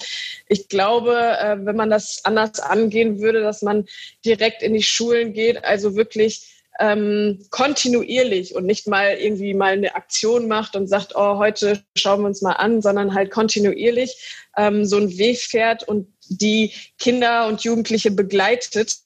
[0.48, 3.86] ich glaube, äh, wenn man das anders angehen würde, dass man
[4.24, 9.94] direkt in die Schulen geht, also wirklich ähm, kontinuierlich und nicht mal irgendwie mal eine
[9.94, 14.84] Aktion macht und sagt, oh, heute schauen wir uns mal an, sondern halt kontinuierlich ähm,
[14.84, 18.96] so einen Weg fährt und die Kinder und Jugendliche begleitet.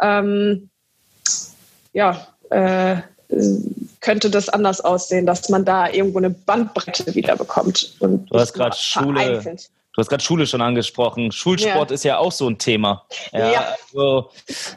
[0.00, 0.70] Ähm,
[1.92, 2.96] ja, äh,
[4.00, 7.94] könnte das anders aussehen, dass man da irgendwo eine Bandbreite wieder bekommt.
[8.00, 9.56] Und du hast gerade Schule.
[9.92, 11.32] Du hast gerade Schule schon angesprochen.
[11.32, 11.94] Schulsport ja.
[11.94, 13.04] ist ja auch so ein Thema.
[13.32, 13.50] Ja.
[13.50, 13.74] ja.
[13.92, 14.30] Also,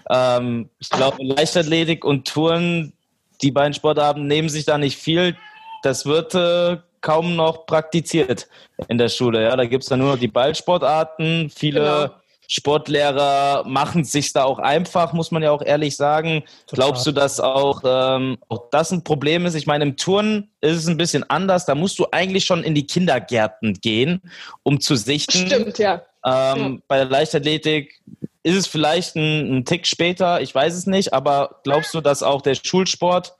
[0.09, 2.93] ähm, ich glaube, Leichtathletik und Touren,
[3.41, 5.37] die beiden Sportarten nehmen sich da nicht viel.
[5.83, 8.47] Das wird äh, kaum noch praktiziert
[8.87, 9.43] in der Schule.
[9.43, 11.51] Ja, da gibt es dann nur noch die Ballsportarten.
[11.51, 12.22] Viele genau.
[12.47, 16.43] Sportlehrer machen es sich da auch einfach, muss man ja auch ehrlich sagen.
[16.67, 16.85] Total.
[16.85, 19.55] Glaubst du, dass auch, ähm, auch das ein Problem ist?
[19.55, 21.65] Ich meine, im Turnen ist es ein bisschen anders.
[21.65, 24.21] Da musst du eigentlich schon in die Kindergärten gehen,
[24.63, 25.47] um zu sichten.
[25.47, 26.01] Stimmt, ja.
[26.25, 26.77] Ähm, ja.
[26.87, 28.01] Bei der Leichtathletik
[28.43, 32.23] ist es vielleicht ein, ein, Tick später, ich weiß es nicht, aber glaubst du, dass
[32.23, 33.35] auch der Schulsport,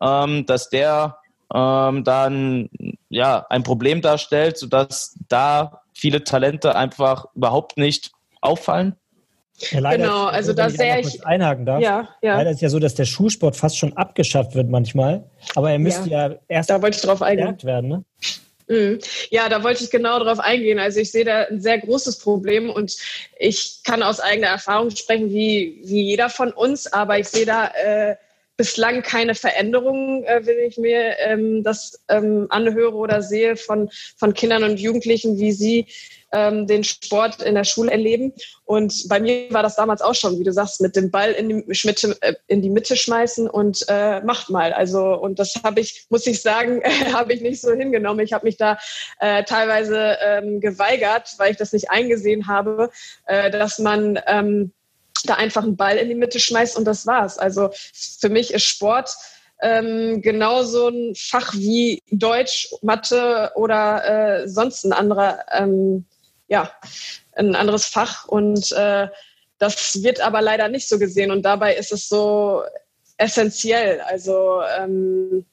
[0.00, 1.18] ähm, dass der
[1.54, 2.70] ähm, dann
[3.08, 8.12] ja ein Problem darstellt, sodass da viele Talente einfach überhaupt nicht
[8.46, 8.96] auffallen?
[9.70, 11.80] Ja, leider genau, also da sehr ich einhaken darf.
[11.82, 12.36] Ja, ja.
[12.36, 15.24] Leider ist ja so, dass der Schulsport fast schon abgeschafft wird manchmal,
[15.54, 17.56] aber er müsste ja, ja erst da wollte ich drauf eingehen.
[17.62, 18.04] werden, ne?
[18.68, 18.98] Mhm.
[19.30, 20.78] Ja, da wollte ich genau darauf eingehen.
[20.78, 22.96] Also ich sehe da ein sehr großes Problem und
[23.38, 27.68] ich kann aus eigener Erfahrung sprechen, wie, wie jeder von uns, aber ich sehe da
[27.68, 28.16] äh,
[28.56, 34.34] bislang keine Veränderungen, äh, wenn ich mir ähm, das ähm, anhöre oder sehe von, von
[34.34, 35.86] Kindern und Jugendlichen, wie sie
[36.32, 38.32] ähm, den Sport in der Schule erleben.
[38.64, 41.48] Und bei mir war das damals auch schon, wie du sagst, mit dem Ball in
[41.48, 44.72] die Mitte, äh, in die Mitte schmeißen und äh, macht mal.
[44.72, 46.82] Also und das habe ich, muss ich sagen,
[47.12, 48.24] habe ich nicht so hingenommen.
[48.24, 48.78] Ich habe mich da
[49.20, 52.90] äh, teilweise ähm, geweigert, weil ich das nicht eingesehen habe,
[53.26, 54.72] äh, dass man ähm,
[55.22, 57.38] da einfach einen Ball in die Mitte schmeißt und das war's.
[57.38, 57.70] Also
[58.20, 59.14] für mich ist Sport
[59.62, 66.04] ähm, genauso ein Fach wie Deutsch, Mathe oder äh, sonst ein anderer ähm,
[66.48, 66.70] ja,
[67.32, 69.08] ein anderes Fach und äh,
[69.58, 72.62] das wird aber leider nicht so gesehen und dabei ist es so
[73.16, 74.00] essentiell.
[74.02, 75.46] Also ähm,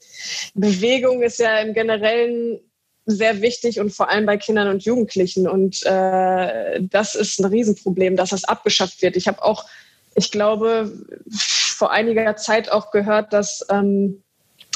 [0.54, 2.60] Bewegung ist ja im Generellen
[3.06, 8.16] sehr wichtig und vor allem bei Kindern und Jugendlichen und äh, das ist ein Riesenproblem,
[8.16, 9.16] dass das abgeschafft wird.
[9.18, 9.66] Ich habe auch,
[10.16, 10.92] ich glaube,
[11.30, 14.23] vor einiger Zeit auch gehört, dass ähm,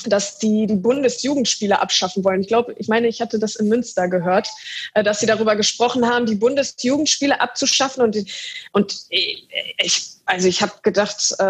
[0.10, 2.42] dass die die Bundesjugendspiele abschaffen wollen.
[2.42, 4.48] Ich glaube, ich meine, ich hatte das in Münster gehört,
[4.94, 8.04] äh, dass sie darüber gesprochen haben, die Bundesjugendspiele abzuschaffen.
[8.04, 8.18] Und,
[8.72, 11.44] und ich, also ich habe gedacht, äh,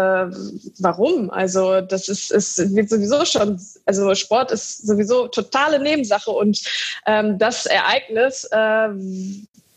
[0.78, 1.30] warum?
[1.30, 6.60] Also das ist, ist wird sowieso schon, also Sport ist sowieso totale Nebensache und
[7.06, 8.88] ähm, das Ereignis, äh,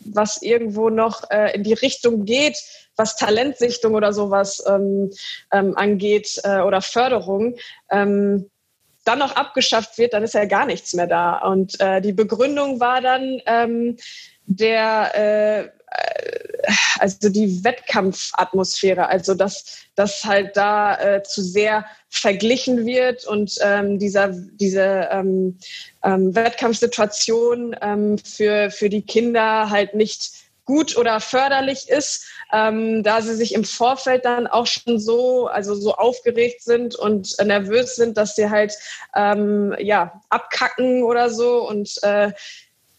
[0.04, 2.56] was irgendwo noch äh, in die Richtung geht,
[2.96, 5.10] was Talentsichtung oder sowas ähm,
[5.50, 7.56] ähm, angeht äh, oder Förderung,
[7.90, 8.50] ähm,
[9.04, 11.38] dann noch abgeschafft wird, dann ist ja gar nichts mehr da.
[11.38, 13.96] Und äh, die Begründung war dann, ähm,
[14.46, 15.68] der, äh,
[16.98, 23.98] also die Wettkampfatmosphäre, also dass das halt da äh, zu sehr verglichen wird und ähm,
[23.98, 25.58] dieser, diese ähm,
[26.04, 30.32] ähm, Wettkampfsituation ähm, für, für die Kinder halt nicht
[30.64, 35.74] gut oder förderlich ist, ähm, da sie sich im Vorfeld dann auch schon so, also
[35.74, 38.74] so aufgeregt sind und äh, nervös sind, dass sie halt
[39.16, 42.32] ähm, ja abkacken oder so und äh,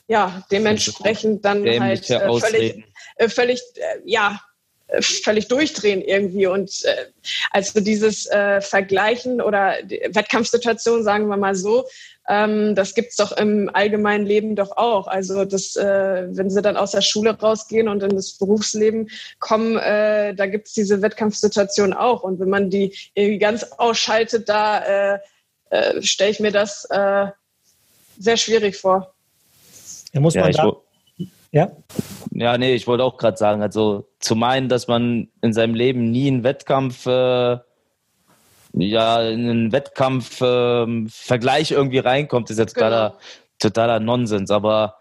[0.08, 2.84] ja dementsprechend dann halt äh, völlig,
[3.18, 4.41] äh, völlig äh, ja
[5.00, 7.06] völlig durchdrehen irgendwie und äh,
[7.52, 9.76] also dieses äh, Vergleichen oder
[10.10, 11.86] Wettkampfsituation, sagen wir mal so,
[12.30, 15.08] ähm, das gibt's doch im allgemeinen Leben doch auch.
[15.08, 19.10] Also das, äh, wenn sie dann aus der Schule rausgehen und in das Berufsleben
[19.40, 22.24] kommen, äh, da gibt's diese Wettkampfsituation auch.
[22.24, 25.20] Und wenn man die irgendwie ganz ausschaltet, da äh,
[25.70, 27.28] äh, stelle ich mir das äh,
[28.20, 29.14] sehr schwierig vor.
[30.14, 30.78] Da muss man ja, da,
[31.54, 31.72] ja?
[32.32, 36.12] Ja, nee, ich wollte auch gerade sagen, also zu meinen, dass man in seinem Leben
[36.12, 37.60] nie einen Wettkampf äh,
[38.76, 43.22] ja, in einen Wettkampf-Vergleich ähm, irgendwie reinkommt, ist ja totaler, genau.
[43.60, 44.49] totaler Nonsens.
[44.49, 44.95] Aber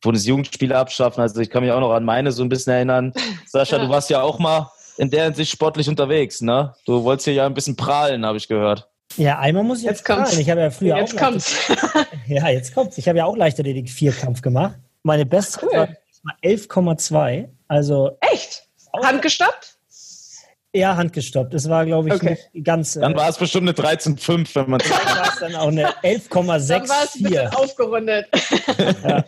[0.00, 3.12] Bundesjugendspiele abschaffen, also ich kann mich auch noch an meine so ein bisschen erinnern.
[3.46, 3.84] Sascha, ja.
[3.84, 6.74] du warst ja auch mal in der Hinsicht sportlich unterwegs, ne?
[6.84, 8.88] Du wolltest hier ja ein bisschen prahlen, habe ich gehört.
[9.16, 10.40] Ja, einmal muss ich jetzt, jetzt prahlen.
[10.40, 11.20] Ich habe ja früher jetzt auch.
[11.20, 11.56] Kommt's.
[12.26, 12.98] ja, jetzt kommt's.
[12.98, 14.74] Ich habe ja auch Leichtathletik Vierkampf gemacht.
[15.02, 15.72] Meine beste cool.
[15.72, 15.88] war
[16.42, 17.48] 11,2.
[17.68, 18.16] Also.
[18.20, 18.68] Echt?
[19.02, 19.78] Handgestoppt?
[20.74, 21.52] Ja, handgestoppt.
[21.52, 22.38] Es war, glaube ich, okay.
[22.54, 22.94] nicht ganz.
[22.94, 24.80] Dann war es bestimmt eine 13,5, wenn man.
[25.04, 26.68] Dann war es dann auch eine 11,64.
[26.68, 28.26] Dann war es ein bisschen aufgerundet.
[29.04, 29.18] ja,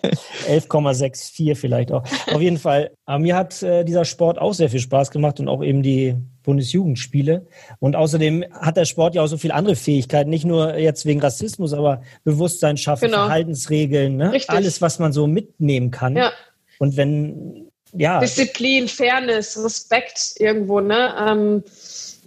[0.48, 2.02] 11,64 vielleicht auch.
[2.32, 2.92] Auf jeden Fall.
[3.04, 6.16] Aber mir hat äh, dieser Sport auch sehr viel Spaß gemacht und auch eben die
[6.44, 7.46] Bundesjugendspiele.
[7.80, 11.20] Und außerdem hat der Sport ja auch so viele andere Fähigkeiten, nicht nur jetzt wegen
[11.20, 13.24] Rassismus, aber Bewusstsein schaffen, genau.
[13.24, 14.40] Verhaltensregeln, ne?
[14.46, 16.16] alles, was man so mitnehmen kann.
[16.16, 16.32] Ja.
[16.78, 18.20] Und wenn ja.
[18.20, 21.14] Disziplin, Fairness, Respekt irgendwo, ne?
[21.18, 21.64] Ähm,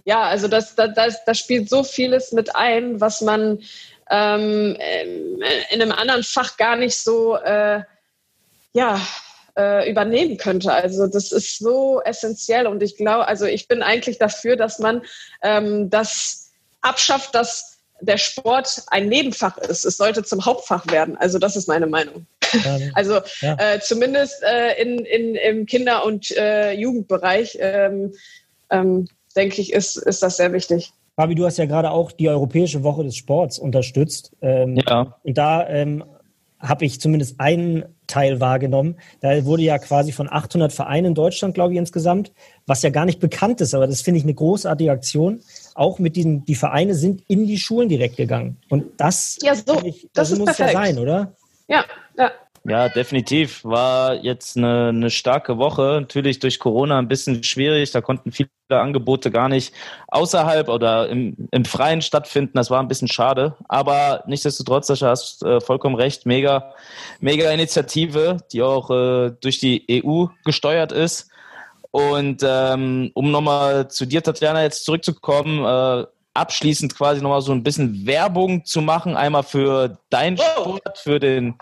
[0.04, 3.58] ja, also das, das, das, das spielt so vieles mit ein, was man
[4.10, 4.76] ähm,
[5.70, 7.82] in einem anderen Fach gar nicht so äh,
[8.72, 9.00] ja,
[9.58, 10.72] äh, übernehmen könnte.
[10.72, 15.02] Also das ist so essentiell und ich glaube, also ich bin eigentlich dafür, dass man
[15.42, 19.84] ähm, das abschafft, dass der Sport ein Nebenfach ist.
[19.84, 21.16] Es sollte zum Hauptfach werden.
[21.16, 22.26] Also das ist meine Meinung.
[22.94, 23.56] also ja.
[23.58, 28.14] äh, zumindest äh, in, in, im Kinder- und äh, Jugendbereich, ähm,
[28.70, 30.92] ähm, denke ich, ist, ist das sehr wichtig.
[31.16, 34.30] Fabi, du hast ja gerade auch die Europäische Woche des Sports unterstützt.
[34.40, 35.18] Ähm, ja.
[35.24, 36.04] Und da ähm,
[36.60, 38.96] habe ich zumindest einen Teil wahrgenommen.
[39.20, 42.32] Da wurde ja quasi von 800 Vereinen in Deutschland, glaube ich, insgesamt,
[42.66, 45.40] was ja gar nicht bekannt ist, aber das finde ich eine großartige Aktion.
[45.74, 48.56] Auch mit diesen, die Vereine sind in die Schulen direkt gegangen.
[48.68, 50.72] Und das, ja, so, ich, das, das muss perfekt.
[50.72, 51.32] ja sein, oder?
[51.68, 51.84] Ja,
[52.16, 52.32] ja.
[52.64, 53.64] Ja, definitiv.
[53.64, 55.98] War jetzt eine, eine starke Woche.
[56.00, 57.90] Natürlich durch Corona ein bisschen schwierig.
[57.92, 59.72] Da konnten viele Angebote gar nicht
[60.08, 62.52] außerhalb oder im, im Freien stattfinden.
[62.54, 63.56] Das war ein bisschen schade.
[63.68, 66.26] Aber nichtsdestotrotz, Sascha, hast äh, vollkommen recht.
[66.26, 66.74] Mega,
[67.20, 71.30] mega Initiative, die auch äh, durch die EU gesteuert ist.
[71.90, 77.62] Und ähm, um nochmal zu dir, Tatjana, jetzt zurückzukommen, äh, abschließend quasi nochmal so ein
[77.62, 79.16] bisschen Werbung zu machen.
[79.16, 81.56] Einmal für dein Sport, für den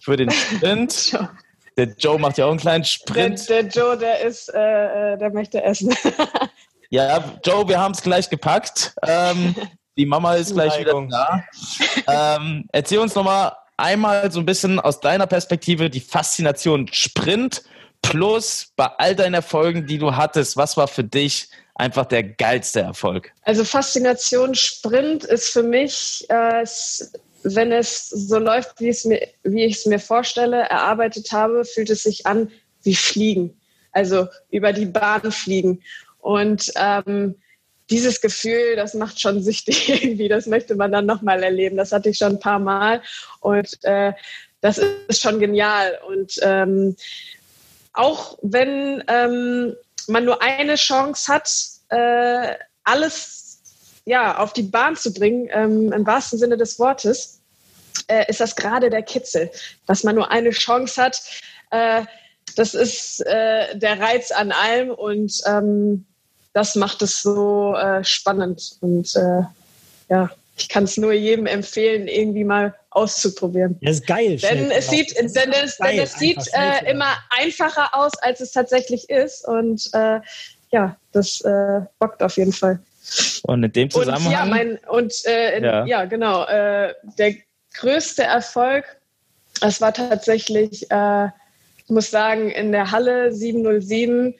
[0.00, 1.18] für den Sprint.
[1.76, 3.48] Der Joe macht ja auch einen kleinen Sprint.
[3.48, 5.94] Der, der Joe, der ist, äh, äh der möchte essen.
[6.90, 8.92] ja, Joe, wir haben es gleich gepackt.
[9.06, 9.54] Ähm,
[9.96, 11.44] die Mama ist gleich wieder da.
[12.06, 17.62] Ähm, erzähl uns nochmal einmal so ein bisschen aus deiner Perspektive die Faszination Sprint
[18.02, 20.56] plus bei all deinen Erfolgen, die du hattest.
[20.56, 23.32] Was war für dich einfach der geilste Erfolg?
[23.42, 26.64] Also Faszination Sprint ist für mich äh,
[27.42, 32.02] wenn es so läuft, wie, mir, wie ich es mir vorstelle, erarbeitet habe, fühlt es
[32.02, 32.50] sich an
[32.82, 33.58] wie Fliegen.
[33.92, 35.82] Also über die Bahn fliegen.
[36.18, 37.34] Und ähm,
[37.90, 40.28] dieses Gefühl, das macht schon süchtig irgendwie.
[40.28, 41.76] Das möchte man dann nochmal erleben.
[41.76, 43.02] Das hatte ich schon ein paar Mal.
[43.40, 44.12] Und äh,
[44.60, 44.78] das
[45.08, 45.98] ist schon genial.
[46.06, 46.96] Und ähm,
[47.92, 49.74] auch wenn ähm,
[50.06, 51.50] man nur eine Chance hat,
[51.88, 53.49] äh, alles
[54.10, 57.38] ja, auf die Bahn zu bringen, ähm, im wahrsten Sinne des Wortes,
[58.08, 59.52] äh, ist das gerade der Kitzel,
[59.86, 61.22] dass man nur eine Chance hat.
[61.70, 62.02] Äh,
[62.56, 66.04] das ist äh, der Reiz an allem und ähm,
[66.52, 68.78] das macht es so äh, spannend.
[68.80, 69.42] Und äh,
[70.08, 73.78] ja, ich kann es nur jedem empfehlen, irgendwie mal auszuprobieren.
[73.80, 74.38] Das ist geil.
[74.38, 79.08] Denn es sieht, denn es, denn es sieht äh, immer einfacher aus, als es tatsächlich
[79.08, 79.46] ist.
[79.46, 80.18] Und äh,
[80.72, 82.80] ja, das äh, bockt auf jeden Fall.
[83.42, 84.26] Und in dem Zusammenhang.
[84.26, 85.84] Und ja, mein, und äh, in, ja.
[85.86, 86.04] ja.
[86.04, 86.44] genau.
[86.44, 87.34] Äh, der
[87.74, 88.84] größte Erfolg,
[89.60, 91.26] das war tatsächlich, äh,
[91.84, 94.34] ich muss sagen, in der Halle 707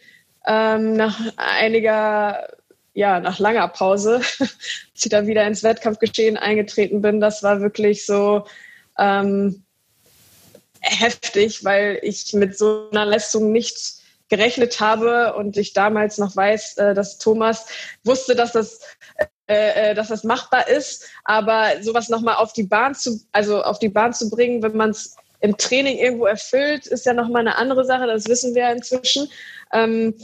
[0.47, 2.49] ähm, nach einiger,
[2.95, 7.21] ja, nach langer Pause, als ich dann wieder ins Wettkampfgeschehen eingetreten bin.
[7.21, 8.47] Das war wirklich so
[8.99, 9.63] ähm,
[10.81, 14.00] heftig, weil ich mit so einer Leistung nicht
[14.31, 17.67] gerechnet habe und ich damals noch weiß, äh, dass Thomas
[18.05, 18.81] wusste, dass das
[19.51, 23.81] äh, äh, dass das machbar ist, aber sowas nochmal auf die Bahn zu, also auf
[23.81, 27.57] die Bahn zu bringen, wenn man es im Training irgendwo erfüllt, ist ja nochmal eine
[27.57, 29.29] andere Sache, das wissen wir ja inzwischen.
[29.73, 30.15] Ähm,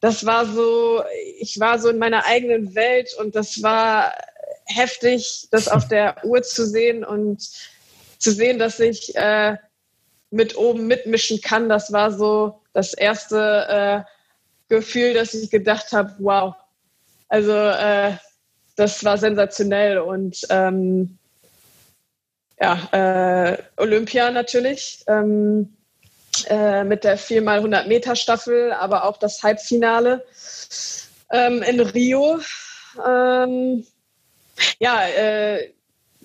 [0.00, 1.02] das war so,
[1.38, 4.12] ich war so in meiner eigenen Welt und das war
[4.66, 7.48] heftig, das auf der Uhr zu sehen und
[8.18, 9.56] zu sehen, dass ich äh,
[10.34, 11.68] mit oben mitmischen kann.
[11.68, 14.10] Das war so das erste äh,
[14.68, 16.54] Gefühl, dass ich gedacht habe, wow.
[17.28, 18.12] Also äh,
[18.76, 21.18] das war sensationell und ähm,
[22.60, 25.76] ja, äh, Olympia natürlich ähm,
[26.48, 30.24] äh, mit der 4x100 Meter Staffel, aber auch das Halbfinale
[31.30, 32.40] ähm, in Rio.
[33.06, 33.86] Ähm,
[34.78, 35.73] ja, äh,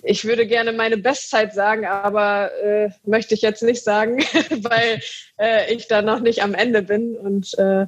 [0.02, 4.18] ich würde gerne meine Bestzeit sagen, aber äh, möchte ich jetzt nicht sagen,
[4.62, 5.00] weil
[5.38, 7.86] äh, ich da noch nicht am Ende bin und äh,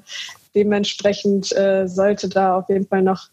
[0.54, 3.28] dementsprechend äh, sollte da auf jeden Fall noch,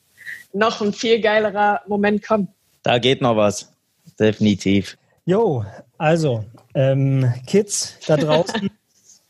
[0.54, 2.48] noch ein viel geilerer Moment kommen.
[2.84, 3.72] Da geht noch was,
[4.20, 4.98] definitiv.
[5.26, 5.66] Jo,
[5.98, 8.70] also ähm, Kids da draußen,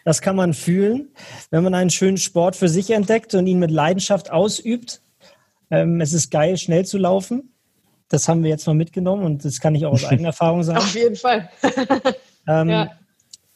[0.06, 1.10] das kann man fühlen,
[1.50, 5.02] wenn man einen schönen Sport für sich entdeckt und ihn mit Leidenschaft ausübt.
[5.72, 7.52] Ähm, es ist geil, schnell zu laufen.
[8.10, 10.80] Das haben wir jetzt mal mitgenommen und das kann ich auch aus eigener Erfahrung sagen.
[10.80, 11.49] Auf jeden Fall.
[12.47, 12.91] ähm, ja.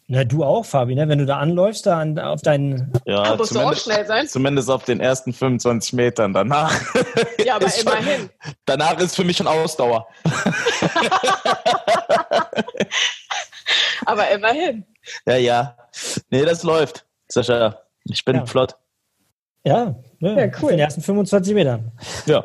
[0.07, 1.07] Na, du auch, Fabi, ne?
[1.07, 2.91] wenn du da anläufst, da an, auf deinen.
[3.05, 4.27] Ja, musst du auch schnell sein.
[4.27, 6.33] Zumindest auf den ersten 25 Metern.
[6.33, 6.77] Danach.
[7.43, 8.19] Ja, aber immerhin.
[8.19, 8.29] Schon,
[8.65, 10.05] danach ist für mich schon Ausdauer.
[14.05, 14.85] aber immerhin.
[15.25, 15.77] Ja, ja.
[16.29, 17.79] Nee, das läuft, Sascha.
[18.03, 18.45] Ich bin ja.
[18.45, 18.75] flott.
[19.65, 20.63] Ja, ja, ja, cool.
[20.63, 21.91] Auf den ersten 25 Metern.
[22.25, 22.43] Ja.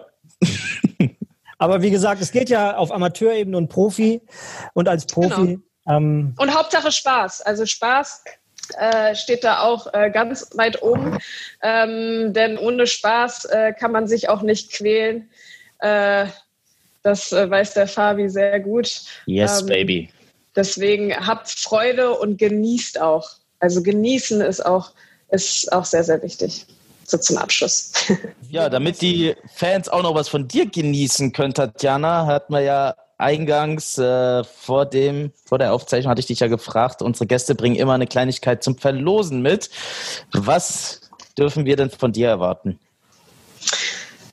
[1.59, 4.23] Aber wie gesagt, es geht ja auf Amateurebene und Profi.
[4.75, 5.35] Und als Profi.
[5.35, 7.43] Genau ähm, und Hauptsache Spaß.
[7.43, 8.25] Also Spaß
[8.79, 11.19] äh, steht da auch äh, ganz weit oben.
[11.63, 15.31] Ähm, denn ohne Spaß äh, kann man sich auch nicht quälen.
[15.81, 16.27] Äh,
[17.03, 19.03] das äh, weiß der Fabi sehr gut.
[19.27, 20.11] Yes, ähm, baby.
[20.55, 23.31] Deswegen habt Freude und genießt auch.
[23.61, 24.93] Also genießen ist auch,
[25.31, 26.67] ist auch sehr, sehr wichtig.
[27.09, 27.93] So zum Abschluss.
[28.51, 32.95] Ja, damit die Fans auch noch was von dir genießen können, Tatjana, hat man ja
[33.19, 37.03] eingangs äh, vor dem vor der Aufzeichnung hatte ich dich ja gefragt.
[37.03, 39.69] Unsere Gäste bringen immer eine Kleinigkeit zum Verlosen mit.
[40.33, 41.03] Was
[41.37, 42.79] dürfen wir denn von dir erwarten?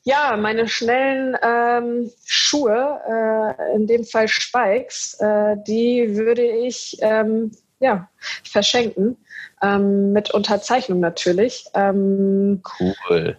[0.04, 7.52] Ja, meine schnellen ähm, Schuhe, äh, in dem Fall Spikes, äh, die würde ich ähm,
[7.80, 8.08] ja,
[8.44, 9.18] verschenken.
[9.66, 11.66] Ähm, mit Unterzeichnung natürlich.
[11.74, 13.38] Ähm, cool.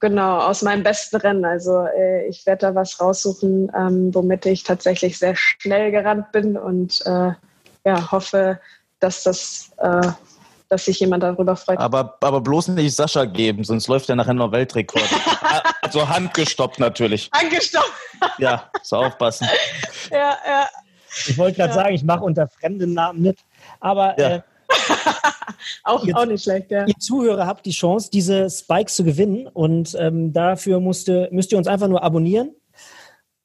[0.00, 1.44] Genau, aus meinem besten Rennen.
[1.44, 6.56] Also äh, ich werde da was raussuchen, ähm, womit ich tatsächlich sehr schnell gerannt bin
[6.56, 7.32] und äh,
[7.84, 8.58] ja, hoffe,
[8.98, 10.08] dass das äh,
[10.70, 11.78] dass sich jemand darüber freut.
[11.78, 15.02] Aber, aber bloß nicht Sascha geben, sonst läuft er nachher noch Weltrekord.
[15.82, 17.28] also handgestoppt natürlich.
[17.34, 17.92] Handgestoppt.
[18.38, 19.48] ja, so aufpassen.
[20.10, 20.68] Ja, ja.
[21.26, 21.74] Ich wollte gerade ja.
[21.74, 23.38] sagen, ich mache unter fremden Namen mit.
[23.80, 24.36] Aber ja.
[24.36, 24.42] äh,
[25.84, 26.86] auch, auch nicht schlecht, ja.
[26.86, 29.46] Ihr Zuhörer habt die Chance, diese Spikes zu gewinnen.
[29.46, 32.54] Und ähm, dafür musste, müsst ihr uns einfach nur abonnieren,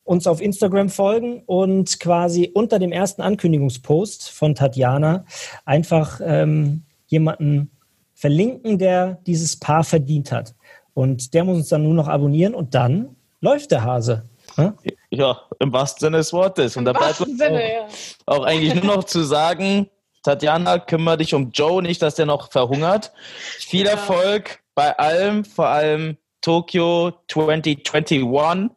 [0.03, 5.25] uns auf Instagram folgen und quasi unter dem ersten Ankündigungspost von Tatjana
[5.65, 7.71] einfach ähm, jemanden
[8.13, 10.55] verlinken, der dieses Paar verdient hat.
[10.93, 14.29] Und der muss uns dann nur noch abonnieren und dann läuft der Hase.
[14.57, 14.73] Ja,
[15.09, 16.77] ja im wahrsten Sinne des Wortes.
[16.77, 17.87] Und Im da bleibt uns auch, ja.
[18.25, 19.89] auch eigentlich nur noch zu sagen,
[20.25, 23.11] Tatjana, kümmere dich um Joe, nicht, dass der noch verhungert.
[23.59, 23.91] Viel ja.
[23.91, 28.69] Erfolg bei allem, vor allem Tokio 2021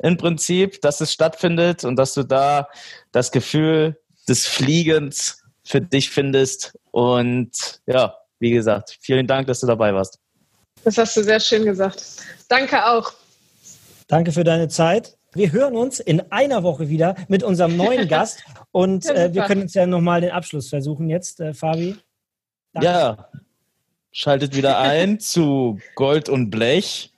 [0.00, 2.68] im Prinzip, dass es stattfindet und dass du da
[3.12, 6.78] das Gefühl des Fliegens für dich findest.
[6.92, 10.18] Und ja, wie gesagt, vielen Dank, dass du dabei warst.
[10.84, 12.04] Das hast du sehr schön gesagt.
[12.48, 13.12] Danke auch.
[14.08, 15.15] Danke für deine Zeit.
[15.36, 19.62] Wir hören uns in einer Woche wieder mit unserem neuen Gast und äh, wir können
[19.62, 21.96] uns ja nochmal den Abschluss versuchen jetzt, äh, Fabi.
[22.72, 22.88] Danke.
[22.88, 23.28] Ja,
[24.12, 27.12] schaltet wieder ein zu Gold und Blech.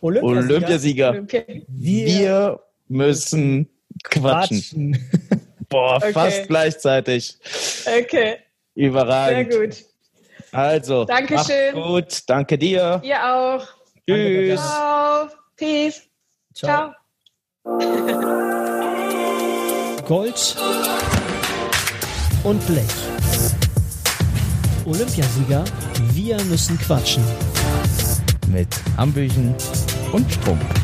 [0.00, 0.48] Olympiasieger.
[0.48, 1.10] Olympiasieger.
[1.10, 1.42] Olympia.
[1.68, 3.68] Wir, wir, müssen
[4.02, 4.92] quatschen.
[4.92, 5.46] quatschen.
[5.68, 6.12] Boah, okay.
[6.12, 7.38] fast gleichzeitig.
[7.86, 8.38] Okay.
[8.74, 9.52] Überragend.
[9.52, 9.84] Sehr gut.
[10.50, 11.74] Also, Dankeschön.
[11.74, 12.22] gut.
[12.26, 13.00] Danke dir.
[13.04, 13.64] Ihr auch.
[14.08, 14.60] Tschüss.
[14.60, 15.28] Ciao.
[15.56, 16.02] Peace.
[16.54, 16.68] Ciao.
[16.68, 16.99] Ciao.
[20.06, 20.56] Gold
[22.42, 22.86] und Blech.
[24.86, 25.64] Olympiasieger,
[26.14, 27.22] wir müssen quatschen.
[28.48, 29.54] mit Hambüchen
[30.12, 30.79] und Strump.